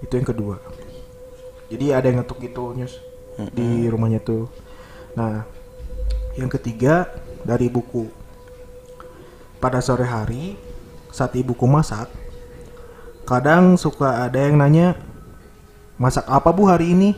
itu 0.05 0.13
yang 0.13 0.29
kedua. 0.29 0.57
Jadi 1.73 1.93
ada 1.93 2.07
yang 2.09 2.25
ngetuk 2.25 2.41
gitu 2.45 2.77
news 2.77 3.01
di 3.53 3.89
rumahnya 3.89 4.21
tuh. 4.21 4.49
Nah, 5.17 5.45
yang 6.37 6.53
ketiga 6.53 7.09
dari 7.45 7.73
buku. 7.73 8.09
Pada 9.59 9.83
sore 9.83 10.07
hari 10.07 10.55
saat 11.11 11.35
ibuku 11.35 11.67
masak, 11.67 12.07
kadang 13.27 13.75
suka 13.75 14.23
ada 14.23 14.39
yang 14.39 14.55
nanya, 14.55 14.95
masak 15.99 16.23
apa 16.31 16.55
bu 16.55 16.71
hari 16.71 16.95
ini? 16.95 17.11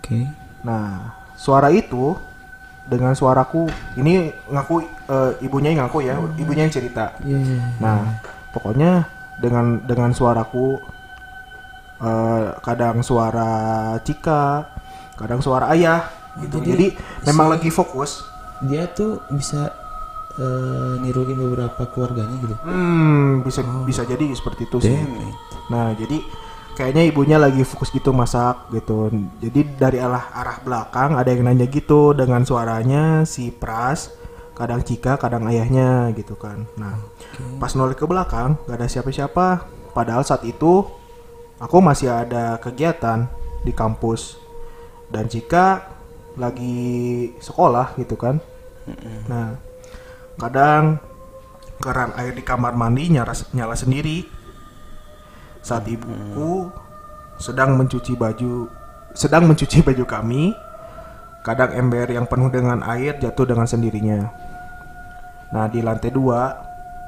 oke 0.00 0.18
Nah, 0.64 1.12
suara 1.36 1.68
itu 1.68 2.16
dengan 2.84 3.16
suaraku, 3.16 3.66
ini 3.96 4.28
ngaku 4.52 4.74
eh, 5.08 5.32
ibunya 5.44 5.72
yang 5.72 5.88
ngaku 5.88 5.98
ya, 6.04 6.14
ibunya 6.36 6.68
yang 6.68 6.74
cerita. 6.74 7.16
Iya, 7.24 7.38
iya, 7.40 7.56
iya. 7.56 7.64
Nah, 7.80 8.20
pokoknya 8.52 9.08
dengan 9.40 9.80
dengan 9.88 10.12
suaraku 10.12 10.78
eh, 12.04 12.46
kadang 12.60 13.00
suara 13.00 13.52
Cika, 14.04 14.68
kadang 15.16 15.40
suara 15.40 15.72
ayah 15.72 16.12
gitu. 16.44 16.60
Jadi, 16.60 16.70
Jadi, 16.72 16.86
memang 17.30 17.56
lagi 17.56 17.70
fokus. 17.72 18.24
dia 18.64 18.86
tuh 18.88 19.20
bisa 19.34 19.74
eh, 20.38 20.94
niruin 21.02 21.36
beberapa 21.36 21.84
keluarganya 21.90 22.36
gitu 22.38 22.54
Hmm, 22.64 23.42
bisa 23.44 23.60
bisa 23.84 24.02
jadi 24.06 24.30
seperti 24.32 24.68
itu 24.70 24.78
sih. 24.80 24.94
Damn 24.94 25.20
it. 25.20 25.36
Nah, 25.68 25.92
jadi 25.96 26.20
kayaknya 26.74 27.02
ibunya 27.06 27.38
lagi 27.38 27.62
fokus 27.62 27.94
gitu 27.94 28.10
masak 28.10 28.68
gitu. 28.74 29.08
Jadi 29.38 29.78
dari 29.78 29.98
arah 30.02 30.34
arah 30.34 30.58
belakang 30.60 31.14
ada 31.14 31.30
yang 31.30 31.46
nanya 31.46 31.70
gitu 31.70 32.12
dengan 32.12 32.42
suaranya 32.42 33.22
si 33.22 33.54
Pras, 33.54 34.10
kadang 34.58 34.82
Cika, 34.82 35.16
kadang 35.16 35.46
ayahnya 35.50 36.10
gitu 36.18 36.34
kan. 36.34 36.66
Nah, 36.74 36.98
pas 37.62 37.72
noleh 37.78 37.94
ke 37.94 38.04
belakang 38.04 38.58
gak 38.66 38.76
ada 38.78 38.86
siapa-siapa. 38.90 39.46
Padahal 39.94 40.26
saat 40.26 40.42
itu 40.42 40.82
aku 41.62 41.76
masih 41.78 42.10
ada 42.10 42.58
kegiatan 42.58 43.30
di 43.62 43.70
kampus 43.70 44.36
dan 45.08 45.30
Cika 45.30 45.86
lagi 46.34 47.30
sekolah 47.38 47.94
gitu 48.02 48.18
kan. 48.18 48.42
Nah, 49.30 49.54
kadang 50.36 50.98
keran 51.78 52.10
air 52.18 52.34
di 52.34 52.42
kamar 52.42 52.74
mandi 52.74 53.10
nyala, 53.14 53.34
nyala 53.54 53.78
sendiri 53.78 54.26
saat 55.64 55.88
ibuku 55.88 56.68
sedang 57.40 57.80
mencuci 57.80 58.12
baju 58.12 58.68
sedang 59.16 59.48
mencuci 59.48 59.80
baju 59.80 60.04
kami 60.04 60.52
kadang 61.40 61.72
ember 61.72 62.12
yang 62.12 62.28
penuh 62.28 62.52
dengan 62.52 62.84
air 62.84 63.16
jatuh 63.16 63.48
dengan 63.48 63.64
sendirinya 63.64 64.28
nah 65.48 65.64
di 65.64 65.80
lantai 65.80 66.12
dua 66.12 66.52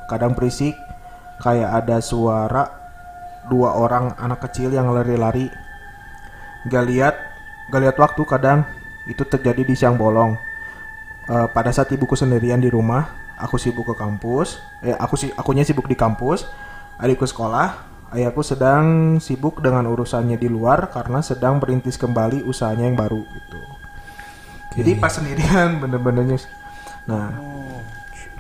kadang 0.08 0.32
berisik 0.32 0.72
kayak 1.44 1.84
ada 1.84 2.00
suara 2.00 2.64
dua 3.52 3.76
orang 3.76 4.16
anak 4.16 4.48
kecil 4.48 4.72
yang 4.72 4.88
lari-lari 4.88 5.52
gak 6.72 6.84
lihat 6.88 7.14
gak 7.68 7.82
lihat 7.84 7.96
waktu 8.00 8.22
kadang 8.24 8.64
itu 9.04 9.22
terjadi 9.28 9.62
di 9.62 9.74
siang 9.76 10.00
bolong 10.00 10.34
Eh, 11.26 11.48
pada 11.50 11.74
saat 11.74 11.90
ibuku 11.90 12.14
sendirian 12.14 12.62
di 12.62 12.70
rumah, 12.70 13.10
aku 13.34 13.58
sibuk 13.58 13.90
ke 13.90 13.94
kampus. 13.98 14.62
Eh, 14.78 14.94
aku 14.94 15.18
sih, 15.18 15.34
akunya 15.34 15.66
sibuk 15.66 15.90
di 15.90 15.98
kampus. 15.98 16.46
Adikku 17.02 17.26
sekolah. 17.26 17.95
Ayahku 18.14 18.38
sedang 18.46 19.18
sibuk 19.18 19.58
dengan 19.58 19.90
urusannya 19.90 20.38
di 20.38 20.46
luar 20.46 20.94
karena 20.94 21.18
sedang 21.26 21.58
berintis 21.58 21.98
kembali 21.98 22.46
usahanya 22.46 22.86
yang 22.86 22.94
baru 22.94 23.18
gitu. 23.18 23.58
Jadi 24.78 24.90
pas 24.94 25.10
sendirian 25.10 25.76
bener-bener 25.82 26.22
nyus. 26.22 26.46
Nah, 27.10 27.34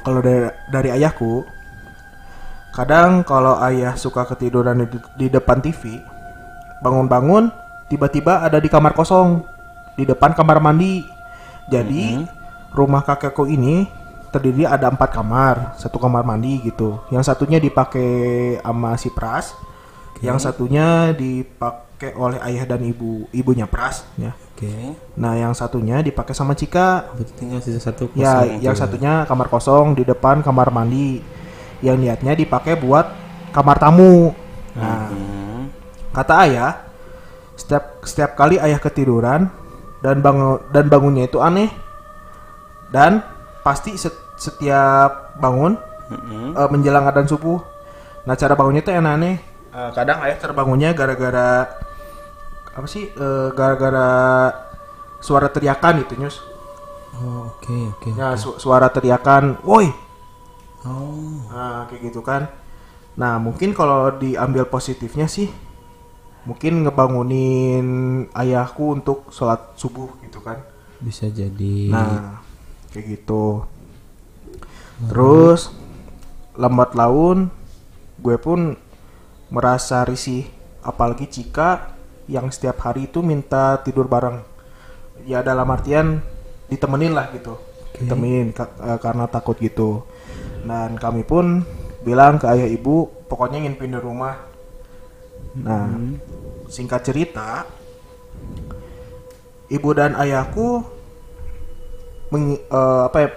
kalau 0.06 0.22
dari, 0.22 0.46
dari 0.70 0.88
ayahku, 0.94 1.42
kadang 2.70 3.26
kalau 3.26 3.58
ayah 3.66 3.98
suka 3.98 4.22
ketiduran 4.30 4.86
di, 4.86 4.98
di 5.18 5.26
depan 5.26 5.58
TV, 5.58 5.98
bangun-bangun 6.78 7.50
tiba-tiba 7.90 8.46
ada 8.46 8.62
di 8.62 8.70
kamar 8.70 8.94
kosong 8.94 9.42
di 9.98 10.06
depan 10.06 10.30
kamar 10.36 10.62
mandi. 10.62 11.02
Jadi 11.66 12.22
rumah 12.70 13.02
kakekku 13.02 13.50
ini 13.50 13.90
terdiri 14.36 14.68
ada 14.68 14.92
empat 14.92 15.10
kamar, 15.16 15.80
satu 15.80 15.96
kamar 15.96 16.22
mandi 16.22 16.60
gitu. 16.60 17.00
Yang 17.08 17.32
satunya 17.32 17.56
dipakai 17.56 18.10
sama 18.60 19.00
si 19.00 19.08
Pras, 19.08 19.56
yang 20.20 20.36
satunya 20.36 21.16
dipak 21.16 21.86
dipakai 21.96 22.12
oleh 22.20 22.36
ayah 22.44 22.68
dan 22.68 22.84
ibu 22.84 23.24
ibunya 23.32 23.64
Pras 23.64 24.04
ya. 24.20 24.36
Oke. 24.52 24.68
Nah, 25.16 25.32
yang 25.32 25.56
satunya 25.56 26.04
dipakai 26.04 26.36
sama 26.36 26.52
Cika. 26.52 27.08
Tinggal 27.40 27.64
sisa 27.64 27.80
satu 27.80 28.12
kosong 28.12 28.20
Ya, 28.20 28.44
itu 28.44 28.68
yang 28.68 28.76
satunya 28.76 29.24
kamar 29.24 29.48
kosong 29.48 29.96
di 29.96 30.04
depan 30.04 30.44
kamar 30.44 30.68
mandi. 30.68 31.24
Yang 31.80 31.96
niatnya 32.04 32.36
dipakai 32.36 32.76
buat 32.76 33.08
kamar 33.48 33.80
tamu. 33.80 34.36
Nah, 34.76 35.08
Hmm. 35.08 35.72
kata 36.12 36.34
ayah, 36.44 36.84
setiap 37.56 38.04
setiap 38.04 38.36
kali 38.36 38.60
ayah 38.60 38.76
ketiduran 38.76 39.48
dan 40.04 40.20
bangun 40.20 40.60
dan 40.76 40.92
bangunnya 40.92 41.24
itu 41.24 41.40
aneh. 41.40 41.72
Dan 42.92 43.24
pasti 43.64 43.96
set- 43.96 44.20
setiap 44.36 45.36
bangun 45.40 45.74
Mm-mm. 46.06 46.54
eh, 46.54 46.68
menjelang 46.70 47.08
adzan 47.08 47.26
subuh. 47.26 47.58
Nah, 48.26 48.34
cara 48.38 48.54
bangunnya 48.54 48.82
itu 48.82 48.92
aneh-aneh. 48.92 49.36
Eh, 49.72 49.90
kadang 49.92 50.22
ayah 50.22 50.38
terbangunnya 50.38 50.90
gara-gara 50.92 51.66
apa 52.72 52.86
sih? 52.86 53.08
Eh, 53.10 53.48
gara-gara 53.56 54.08
suara 55.18 55.48
teriakan 55.48 56.04
itu, 56.04 56.14
Nyus. 56.20 56.36
Oh, 57.16 57.48
oke 57.48 57.96
oke. 57.96 58.10
Ya, 58.12 58.36
su- 58.36 58.60
suara 58.60 58.92
teriakan, 58.92 59.56
"Woi, 59.64 59.88
Oh. 60.86 61.42
Nah, 61.50 61.88
kayak 61.90 62.12
gitu 62.12 62.22
kan. 62.22 62.46
Nah, 63.18 63.42
mungkin 63.42 63.74
kalau 63.74 64.14
diambil 64.14 64.68
positifnya 64.68 65.26
sih 65.26 65.50
mungkin 66.46 66.86
ngebangunin 66.86 67.86
ayahku 68.30 68.94
untuk 68.94 69.26
sholat 69.34 69.74
subuh 69.74 70.06
gitu 70.22 70.38
kan. 70.38 70.62
Bisa 71.02 71.26
jadi 71.26 71.90
Nah, 71.90 72.38
kayak 72.94 73.18
gitu. 73.18 73.66
Terus 74.96 75.68
lambat 76.56 76.96
laun 76.96 77.52
gue 78.16 78.36
pun 78.40 78.80
merasa 79.52 80.00
risih 80.08 80.48
apalagi 80.80 81.28
Cika 81.28 81.92
yang 82.32 82.48
setiap 82.48 82.80
hari 82.80 83.04
itu 83.06 83.20
minta 83.20 83.76
tidur 83.84 84.08
bareng. 84.08 84.40
Ya 85.28 85.44
dalam 85.44 85.68
artian 85.68 86.24
ditemenin 86.72 87.12
lah 87.12 87.28
gitu. 87.36 87.60
Ditemenin 88.00 88.56
ka- 88.56 88.72
eh, 88.80 88.98
karena 88.98 89.28
takut 89.28 89.60
gitu. 89.60 90.08
Dan 90.64 90.96
kami 90.96 91.22
pun 91.28 91.60
bilang 92.00 92.40
ke 92.40 92.48
ayah 92.48 92.66
ibu 92.66 93.12
pokoknya 93.28 93.62
ingin 93.68 93.76
pindah 93.76 94.00
rumah. 94.00 94.48
Nah, 95.56 95.92
singkat 96.72 97.04
cerita 97.04 97.68
ibu 99.68 99.88
dan 99.92 100.16
ayahku 100.16 100.82
mengi- 102.32 102.64
eh, 102.64 103.02
apa 103.06 103.18
ya 103.22 103.28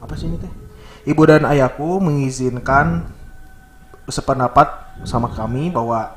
apa 0.00 0.14
sih 0.14 0.28
ini 0.28 0.36
teh 0.38 0.65
ibu 1.06 1.22
dan 1.24 1.46
ayahku 1.46 2.02
mengizinkan 2.02 3.06
sependapat 4.10 4.68
sama 5.06 5.30
kami 5.30 5.70
bahwa 5.70 6.14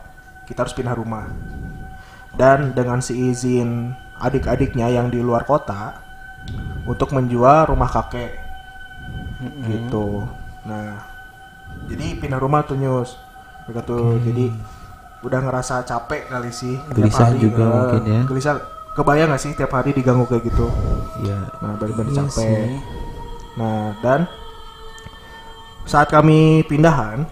kita 0.50 0.66
harus 0.66 0.76
pindah 0.76 0.98
rumah. 0.98 1.30
Dan 2.34 2.74
dengan 2.74 3.00
seizin 3.00 3.94
adik-adiknya 4.18 4.90
yang 4.90 5.14
di 5.14 5.22
luar 5.22 5.46
kota 5.46 6.02
untuk 6.90 7.14
menjual 7.14 7.70
rumah 7.70 7.90
kakek. 7.90 8.34
Gitu. 9.66 10.26
Nah 10.66 11.06
jadi 11.90 12.18
pindah 12.18 12.40
rumah 12.42 12.66
tuh 12.66 12.76
nyus. 12.76 13.16
Mereka 13.70 13.86
tuh 13.86 14.18
jadi 14.26 14.50
udah 15.22 15.40
ngerasa 15.46 15.86
capek 15.86 16.32
kali 16.32 16.50
sih. 16.50 16.76
Gelisah 16.96 17.30
hari, 17.30 17.44
juga 17.44 17.64
eh, 17.64 17.70
mungkin 17.70 18.04
ya. 18.08 18.22
gelisah. 18.26 18.56
Kebayang 18.98 19.32
gak 19.32 19.40
sih 19.40 19.54
tiap 19.56 19.72
hari 19.72 19.96
diganggu 19.96 20.28
kayak 20.28 20.44
gitu? 20.50 20.68
Ya. 21.24 21.40
Nah, 21.64 21.78
benar-benar 21.80 22.10
Iya 22.10 22.20
capek. 22.26 22.36
sih. 22.36 22.68
Nah, 23.56 23.96
dan 24.04 24.28
saat 25.90 26.14
kami 26.14 26.62
pindahan, 26.70 27.26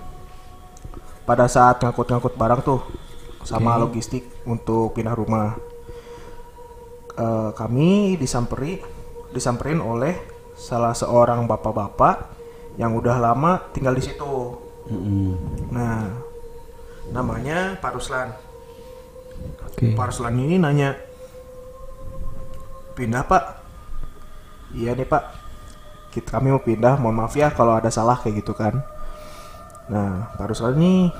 pada 1.30 1.46
saat 1.46 1.78
ngangkut-ngangkut 1.78 2.34
barang 2.34 2.66
tuh, 2.66 2.82
sama 3.46 3.78
logistik 3.78 4.26
untuk 4.50 4.98
pindah 4.98 5.14
rumah, 5.14 5.54
eh, 7.13 7.54
kami 7.54 8.17
disamperi, 8.17 8.82
disamperin 9.30 9.78
oleh 9.78 10.17
salah 10.58 10.98
seorang 10.98 11.46
bapak-bapak 11.46 12.34
yang 12.82 12.98
udah 12.98 13.22
lama 13.22 13.62
tinggal 13.78 13.93
di 13.93 14.02
situ. 14.02 14.58
Mm-mm. 14.89 15.38
Nah, 15.70 16.17
namanya 17.13 17.78
Pak 17.78 17.93
Ruslan. 17.93 18.34
Oke. 19.70 19.93
Pak 19.93 20.06
Ruslan 20.10 20.34
ini 20.34 20.58
nanya, 20.58 20.98
pindah 22.98 23.22
Pak? 23.22 23.43
Iya 24.74 24.98
nih 24.98 25.06
Pak, 25.06 25.24
kita 26.17 26.41
kami 26.41 26.49
mau 26.49 26.62
pindah. 26.62 26.97
Mohon 26.97 27.15
maaf 27.21 27.38
ya 27.38 27.53
kalau 27.53 27.77
ada 27.77 27.93
salah 27.93 28.17
kayak 28.17 28.41
gitu 28.41 28.58
kan. 28.58 28.82
Nah, 29.93 30.34
Pak 30.34 30.49
Ruslan 30.49 30.75
ini 30.82 31.13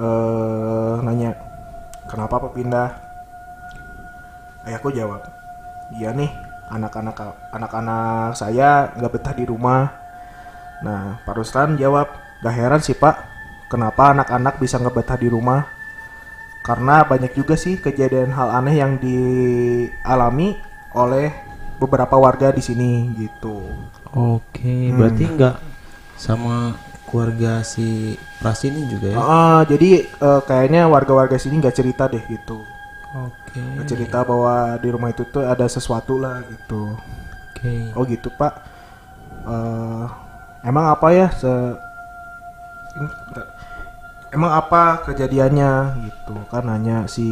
eh, 0.00 0.94
nanya, 1.04 1.36
kenapa 2.08 2.40
Pak 2.40 2.52
pindah? 2.56 2.88
Ayahku 4.64 4.92
jawab, 4.92 5.22
iya 5.96 6.12
nih, 6.12 6.28
anak-anak 6.68 7.16
anak-anak 7.52 8.36
saya 8.36 8.92
nggak 8.96 9.12
betah 9.12 9.34
di 9.36 9.44
rumah. 9.44 9.92
Nah, 10.80 11.20
Pak 11.24 11.34
Ruslan 11.36 11.76
jawab, 11.80 12.10
gak 12.44 12.54
heran 12.56 12.82
sih 12.84 12.96
Pak, 12.96 13.16
kenapa 13.72 14.12
anak-anak 14.12 14.60
bisa 14.60 14.76
nggak 14.76 14.96
betah 14.98 15.16
di 15.16 15.28
rumah? 15.30 15.78
karena 16.68 17.00
banyak 17.00 17.32
juga 17.32 17.56
sih 17.56 17.80
kejadian 17.80 18.28
hal 18.36 18.52
aneh 18.52 18.76
yang 18.76 19.00
dialami 19.00 20.52
oleh 20.92 21.32
beberapa 21.80 22.20
warga 22.20 22.52
di 22.52 22.60
sini 22.60 23.08
gitu. 23.16 23.64
Oke, 24.12 24.88
Hmm. 24.88 24.96
berarti 24.96 25.24
nggak 25.26 25.56
sama 26.14 26.72
keluarga 27.04 27.60
si 27.62 28.16
Pras 28.38 28.62
ini 28.62 28.86
juga 28.86 29.12
ya? 29.12 29.18
Ah, 29.18 29.60
jadi 29.64 30.04
eh, 30.04 30.40
kayaknya 30.44 30.86
warga-warga 30.86 31.36
sini 31.36 31.58
nggak 31.58 31.74
cerita 31.74 32.06
deh 32.06 32.22
gitu. 32.24 32.60
Oke. 33.14 33.58
Nggak 33.58 33.88
cerita 33.88 34.18
bahwa 34.22 34.76
di 34.76 34.88
rumah 34.88 35.08
itu 35.08 35.24
tuh 35.24 35.42
ada 35.42 35.64
sesuatu 35.64 36.16
lah 36.16 36.44
gitu. 36.44 36.94
Oke. 37.50 37.92
Oh 37.92 38.04
gitu 38.04 38.28
pak. 38.30 38.52
Eh, 39.42 40.04
emang 40.62 40.92
apa 40.92 41.08
ya 41.10 41.28
se. 41.32 41.52
Emang 44.28 44.52
apa 44.52 45.08
kejadiannya 45.08 45.72
gitu 46.04 46.36
kan 46.52 46.68
nanya 46.68 47.08
si 47.08 47.24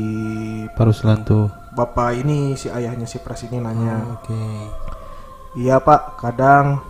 Pak 0.73 0.85
Ruslan 0.87 1.21
tuh. 1.23 1.53
bapak 1.77 2.17
ini 2.17 2.57
si 2.57 2.73
ayahnya 2.73 3.05
si 3.05 3.21
pres 3.21 3.45
ini 3.45 3.61
nanya. 3.61 4.01
Oke. 4.17 4.33
Iya 5.57 5.81
pak, 5.81 6.21
kadang 6.21 6.85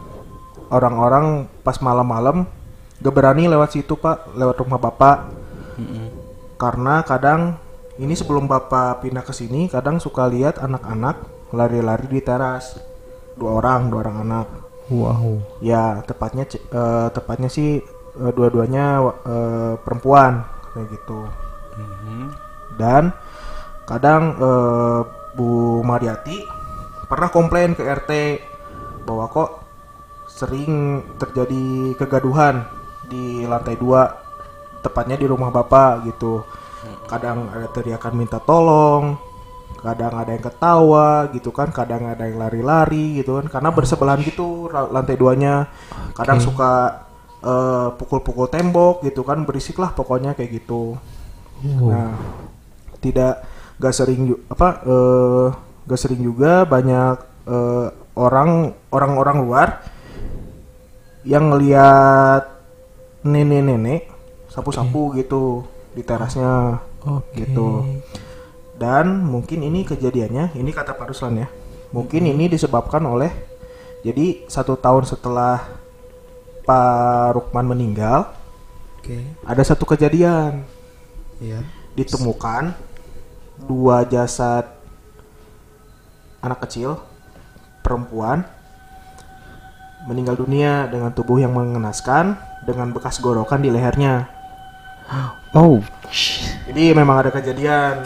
orang-orang 0.74 1.46
pas 1.62 1.79
malam-malam 1.79 2.50
gak 2.98 3.14
berani 3.14 3.46
lewat 3.46 3.79
situ 3.79 3.94
pak, 3.94 4.35
lewat 4.35 4.59
rumah 4.59 4.83
bapak. 4.83 5.31
Mm-mm. 5.79 6.11
Karena 6.59 7.07
kadang 7.07 7.62
ini 8.02 8.18
sebelum 8.18 8.50
bapak 8.50 9.07
pindah 9.07 9.22
ke 9.22 9.31
sini, 9.31 9.70
kadang 9.70 10.02
suka 10.02 10.26
lihat 10.26 10.59
anak-anak 10.59 11.16
lari-lari 11.55 12.11
di 12.11 12.20
teras. 12.20 12.74
Dua 13.38 13.62
orang, 13.62 13.92
dua 13.92 14.02
orang 14.02 14.18
anak. 14.26 14.48
Wow. 14.90 15.44
Ya 15.62 16.02
tepatnya 16.02 16.48
eh, 16.50 17.09
tepatnya 17.14 17.46
sih 17.52 17.79
eh, 18.18 18.33
dua-duanya 18.35 19.14
eh, 19.22 19.74
perempuan 19.79 20.42
kayak 20.74 20.88
gitu. 20.90 21.20
Mhm. 21.76 22.24
Dan 22.81 23.14
kadang 23.87 24.22
eh, 24.40 25.00
Bu 25.37 25.85
Mariati 25.85 26.40
pernah 27.07 27.31
komplain 27.31 27.76
ke 27.76 27.85
RT 27.85 28.12
bahwa 29.06 29.30
kok 29.30 29.62
sering 30.26 31.00
terjadi 31.16 31.94
kegaduhan 31.94 32.66
di 33.06 33.46
lantai 33.46 33.78
dua, 33.78 34.18
tepatnya 34.82 35.14
di 35.14 35.30
rumah 35.30 35.54
bapak 35.54 36.10
gitu. 36.10 36.42
Kadang 37.06 37.46
ada 37.54 37.70
teriakan 37.70 38.14
minta 38.18 38.42
tolong, 38.42 39.14
kadang 39.78 40.18
ada 40.18 40.34
yang 40.34 40.42
ketawa 40.42 41.30
gitu 41.30 41.54
kan, 41.54 41.70
kadang 41.70 42.10
ada 42.10 42.26
yang 42.26 42.42
lari-lari 42.42 43.22
gitu 43.22 43.38
kan, 43.38 43.46
karena 43.46 43.70
bersebelahan 43.70 44.20
gitu 44.26 44.66
la- 44.68 44.90
lantai 44.90 45.14
duanya. 45.14 45.70
Kadang 46.18 46.42
Oke. 46.42 46.46
suka 46.50 46.72
eh, 47.46 47.88
pukul-pukul 47.94 48.50
tembok 48.50 49.06
gitu 49.06 49.22
kan, 49.22 49.46
berisik 49.46 49.78
lah 49.78 49.94
pokoknya 49.94 50.34
kayak 50.34 50.62
gitu. 50.62 50.98
Nah, 51.62 52.12
tidak 52.98 53.46
gak 53.80 53.94
sering 53.94 54.34
apa 54.50 54.68
eh 54.82 55.48
gak 55.86 56.00
sering 56.00 56.20
juga 56.20 56.66
banyak 56.66 57.16
eh, 57.46 57.86
orang 58.16 58.72
orang-orang 58.90 59.37
luar 59.44 59.68
yang 61.22 61.52
ngelihat 61.52 62.48
nenek-nenek 63.26 64.09
sapu-sapu 64.48 65.12
gitu 65.20 65.68
di 65.92 66.00
terasnya 66.00 66.81
Oke. 67.05 67.44
gitu. 67.44 67.85
Dan 68.76 69.24
mungkin 69.24 69.64
ini 69.64 69.85
kejadiannya, 69.88 70.57
ini 70.57 70.70
kata 70.72 70.96
Pak 70.96 71.12
Ruslan 71.12 71.44
ya. 71.44 71.48
Mungkin 71.92 72.29
ini 72.29 72.48
disebabkan 72.48 73.05
oleh 73.05 73.33
jadi 74.05 74.44
satu 74.48 74.76
tahun 74.76 75.09
setelah 75.09 75.64
Pak 76.64 77.37
Rukman 77.37 77.66
meninggal, 77.68 78.33
Oke. 79.00 79.18
ada 79.44 79.62
satu 79.64 79.85
kejadian 79.88 80.64
Iya. 81.37 81.61
ditemukan 81.96 82.72
dua 83.68 84.05
jasad 84.09 84.68
anak 86.40 86.64
kecil 86.68 87.00
perempuan 87.87 88.42
meninggal 90.11 90.35
dunia 90.35 90.90
dengan 90.90 91.14
tubuh 91.14 91.38
yang 91.38 91.55
mengenaskan 91.55 92.35
dengan 92.66 92.90
bekas 92.90 93.22
gorokan 93.22 93.62
di 93.62 93.70
lehernya. 93.70 94.27
Oh. 95.55 95.79
Jadi 96.66 96.90
memang 96.90 97.22
ada 97.22 97.31
kejadian 97.31 98.03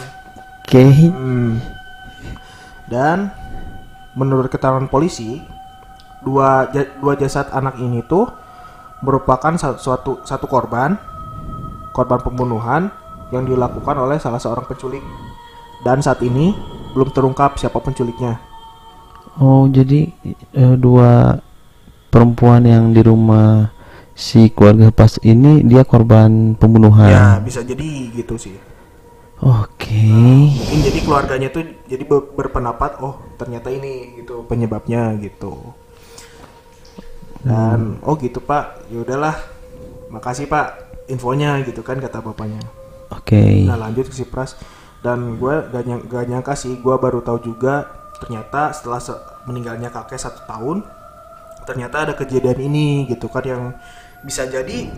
Oke. 0.71 0.87
Hmm. 0.87 1.59
Dan 2.87 3.27
menurut 4.15 4.47
keterangan 4.47 4.87
polisi, 4.87 5.43
dua 6.23 6.71
dua 7.03 7.19
jasad 7.19 7.51
anak 7.51 7.75
ini 7.75 7.99
tuh 8.07 8.29
merupakan 9.03 9.51
suatu 9.57 10.23
satu 10.23 10.45
korban 10.47 10.95
korban 11.91 12.23
pembunuhan 12.23 12.87
yang 13.35 13.43
dilakukan 13.43 13.99
oleh 13.99 14.15
salah 14.15 14.39
seorang 14.39 14.63
penculik. 14.63 15.03
Dan 15.83 15.99
saat 15.99 16.23
ini 16.23 16.55
belum 16.95 17.11
terungkap 17.11 17.59
siapa 17.59 17.83
penculiknya. 17.83 18.50
Oh, 19.41 19.65
jadi 19.65 20.05
eh, 20.53 20.75
dua 20.77 21.41
perempuan 22.13 22.61
yang 22.61 22.93
di 22.93 23.01
rumah 23.01 23.73
si 24.13 24.53
keluarga 24.53 24.93
pas 24.93 25.17
ini 25.23 25.65
dia 25.65 25.81
korban 25.81 26.53
Ya, 26.53 26.57
pembunuhan. 26.61 27.41
bisa 27.41 27.65
jadi 27.65 28.13
gitu 28.13 28.37
sih. 28.37 28.53
Oke. 29.41 30.05
Mungkin 30.53 30.79
jadi 30.85 30.99
keluarganya 31.01 31.49
tuh 31.49 31.65
jadi 31.89 32.05
be- 32.05 32.29
berpendapat, 32.37 33.01
oh 33.01 33.17
ternyata 33.35 33.73
ini 33.73 34.21
gitu 34.21 34.45
penyebabnya 34.45 35.17
gitu. 35.17 35.73
Dan 37.41 37.97
oh 38.05 38.13
gitu 38.21 38.37
Pak, 38.37 38.85
ya 38.93 39.01
udahlah. 39.01 39.33
Makasih 40.13 40.45
Pak 40.45 40.67
infonya 41.09 41.57
gitu 41.65 41.81
kan 41.81 41.97
kata 41.97 42.21
bapaknya. 42.21 42.61
Oke. 43.09 43.65
Nah 43.65 43.79
lanjut 43.79 44.05
ke 44.05 44.15
si 44.15 44.23
Pras 44.23 44.53
dan 45.01 45.41
gue 45.41 45.55
gak, 45.73 45.83
nyang- 45.83 46.05
gak 46.05 46.25
nyangka 46.29 46.53
sih 46.53 46.77
gue 46.77 46.95
baru 46.95 47.25
tahu 47.25 47.41
juga 47.41 47.89
ternyata 48.21 48.69
setelah 48.69 49.01
se- 49.01 49.23
meninggalnya 49.47 49.89
kakek 49.89 50.19
satu 50.19 50.45
tahun 50.45 50.85
ternyata 51.65 52.09
ada 52.09 52.13
kejadian 52.17 52.59
ini 52.71 52.87
gitu 53.09 53.29
kan 53.29 53.45
yang 53.45 53.63
bisa 54.25 54.45
jadi 54.49 54.89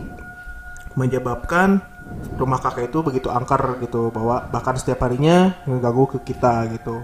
menyebabkan 0.93 1.81
rumah 2.37 2.59
kakek 2.59 2.91
itu 2.91 2.99
begitu 3.01 3.27
angker 3.31 3.79
gitu 3.81 4.11
bahwa 4.13 4.45
bahkan 4.51 4.75
setiap 4.75 5.03
harinya 5.07 5.55
ngeganggu 5.65 6.17
ke 6.17 6.33
kita 6.33 6.67
gitu 6.75 7.01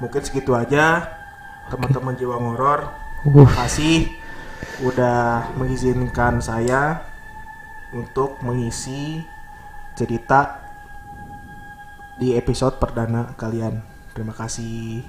mungkin 0.00 0.20
segitu 0.22 0.54
aja 0.54 1.06
teman-teman 1.70 2.14
jiwa 2.14 2.38
ngoror 2.38 3.06
Uh. 3.26 3.42
kasih 3.58 4.06
udah 4.86 5.50
mengizinkan 5.58 6.38
saya 6.38 7.02
untuk 7.90 8.38
mengisi 8.44 9.18
cerita 9.98 10.62
di 12.20 12.38
episode 12.38 12.78
perdana 12.78 13.34
kalian. 13.34 13.82
Terima 14.14 14.30
kasih. 14.30 15.02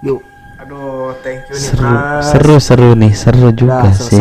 Yuk. 0.00 0.39
Aduh, 0.60 1.16
thank 1.24 1.48
you 1.48 1.56
nih, 1.56 1.64
Seru, 1.72 1.80
Pras. 1.80 2.22
seru, 2.28 2.56
seru 2.60 2.90
nih, 2.92 3.12
seru 3.16 3.48
juga 3.50 3.88
Udah 3.88 3.94
sih. 3.96 4.20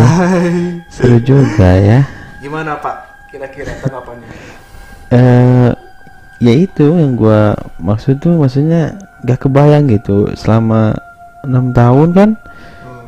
Seru 0.87 1.17
juga 1.19 1.69
ya. 1.75 1.99
Gimana, 2.39 2.79
Pak? 2.79 2.95
Kira-kira 3.27 3.75
tanggapannya? 3.83 4.29
Eh, 5.11 5.69
ya 6.39 6.53
itu 6.55 6.95
yang 6.95 7.19
gua 7.19 7.53
maksud 7.77 8.23
tuh, 8.23 8.39
maksudnya 8.39 8.95
gak 9.27 9.45
kebayang 9.45 9.91
gitu 9.91 10.31
selama 10.39 10.95
enam 11.43 11.75
tahun 11.75 12.09
kan 12.15 12.29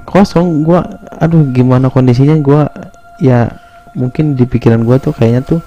kosong 0.04 0.68
gua 0.68 0.84
aduh 1.20 1.48
gimana 1.56 1.88
kondisinya 1.88 2.36
gua 2.42 2.68
ya 3.24 3.48
mungkin 3.96 4.36
di 4.36 4.44
pikiran 4.44 4.84
gua 4.84 5.00
tuh 5.00 5.16
kayaknya 5.16 5.40
tuh 5.46 5.60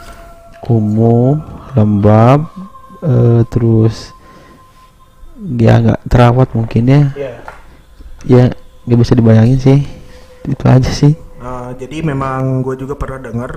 kumuh 0.60 1.40
lembab 1.72 2.44
eh, 3.00 3.40
terus 3.48 4.12
ya 5.56 5.80
nggak 5.80 6.00
terawat 6.08 6.48
mungkin 6.52 6.82
ya 6.84 7.02
Iya. 7.14 7.32
Ya 8.28 8.50
nggak 8.84 8.98
bisa 9.00 9.12
dibayangin 9.16 9.58
sih 9.60 9.78
itu 10.44 10.64
aja 10.68 10.90
sih 10.92 11.14
Eh, 11.44 11.70
jadi 11.76 12.00
memang 12.00 12.64
gue 12.64 12.72
juga 12.80 12.96
pernah 12.96 13.20
dengar, 13.20 13.52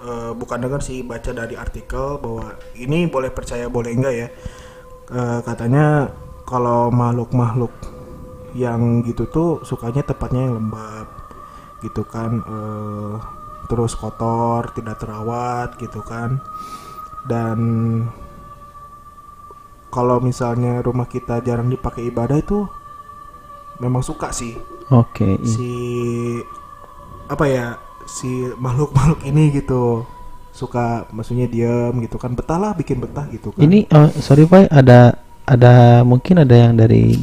eh, 0.00 0.32
bukan 0.32 0.58
dengar 0.64 0.80
sih 0.80 1.04
baca 1.04 1.30
dari 1.36 1.52
artikel 1.52 2.16
bahwa 2.16 2.56
ini 2.80 3.04
boleh 3.10 3.28
percaya 3.28 3.68
boleh 3.68 3.92
enggak 3.92 4.14
ya. 4.16 4.28
Eh, 5.12 5.40
katanya 5.44 6.08
kalau 6.48 6.88
makhluk-makhluk 6.88 7.72
yang 8.56 9.04
gitu 9.06 9.28
tuh 9.28 9.50
sukanya 9.68 10.02
tempatnya 10.06 10.48
yang 10.48 10.54
lembab, 10.64 11.08
gitu 11.84 12.02
kan. 12.08 12.40
eh, 12.40 13.14
terus 13.70 13.94
kotor, 13.94 14.72
tidak 14.74 14.98
terawat, 14.98 15.78
gitu 15.78 16.00
kan. 16.02 16.40
Dan 17.28 17.58
kalau 19.90 20.18
misalnya 20.22 20.80
rumah 20.86 21.06
kita 21.10 21.42
jarang 21.42 21.68
dipakai 21.70 22.10
ibadah 22.10 22.38
itu 22.38 22.66
memang 23.80 24.00
suka 24.00 24.28
sih. 24.30 24.54
Oke 24.90 25.24
i- 25.24 25.46
si 25.46 25.70
apa 27.26 27.44
ya 27.46 27.66
si 28.04 28.28
makhluk-makhluk 28.56 29.22
ini 29.24 29.50
gitu. 29.52 30.04
Suka 30.50 31.06
maksudnya 31.08 31.46
diam 31.46 31.94
gitu 31.98 32.18
kan 32.18 32.34
betah 32.34 32.58
lah 32.58 32.72
bikin 32.74 32.98
betah 32.98 33.24
gitu 33.30 33.50
kan. 33.50 33.62
Ini 33.62 33.86
eh, 33.86 34.10
sorry 34.18 34.44
Pak, 34.44 34.68
ada 34.68 35.14
ada 35.46 35.74
mungkin 36.02 36.42
ada 36.42 36.52
yang 36.52 36.74
dari 36.74 37.14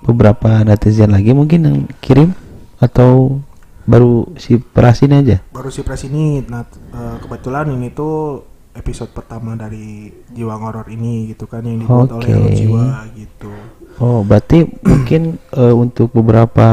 beberapa 0.00 0.64
netizen 0.64 1.12
lagi 1.12 1.30
mungkin 1.30 1.60
yang 1.62 1.78
kirim? 2.00 2.32
Atau 2.80 3.40
baru 3.84 4.24
si 4.34 4.56
Pras 4.56 5.04
ini 5.04 5.20
aja. 5.20 5.44
baru 5.46 5.68
si 5.68 5.84
pres 5.84 6.08
ini 6.08 6.40
nah 6.48 6.64
eh, 6.64 7.16
kebetulan 7.20 7.68
ini 7.68 7.92
tuh 7.92 8.40
episode 8.72 9.12
pertama 9.12 9.52
dari 9.54 10.08
jiwa 10.32 10.56
ngoror 10.56 10.88
ini 10.88 11.28
gitu 11.28 11.44
kan 11.44 11.60
yang 11.60 11.78
dibuat 11.78 12.08
oleh 12.10 12.26
Oke. 12.26 12.32
Halo 12.32 12.48
jiwa 12.50 12.84
gitu 13.12 13.52
Oh, 14.02 14.26
berarti 14.26 14.66
mungkin 14.88 15.38
eh, 15.52 15.74
untuk 15.74 16.10
beberapa 16.10 16.66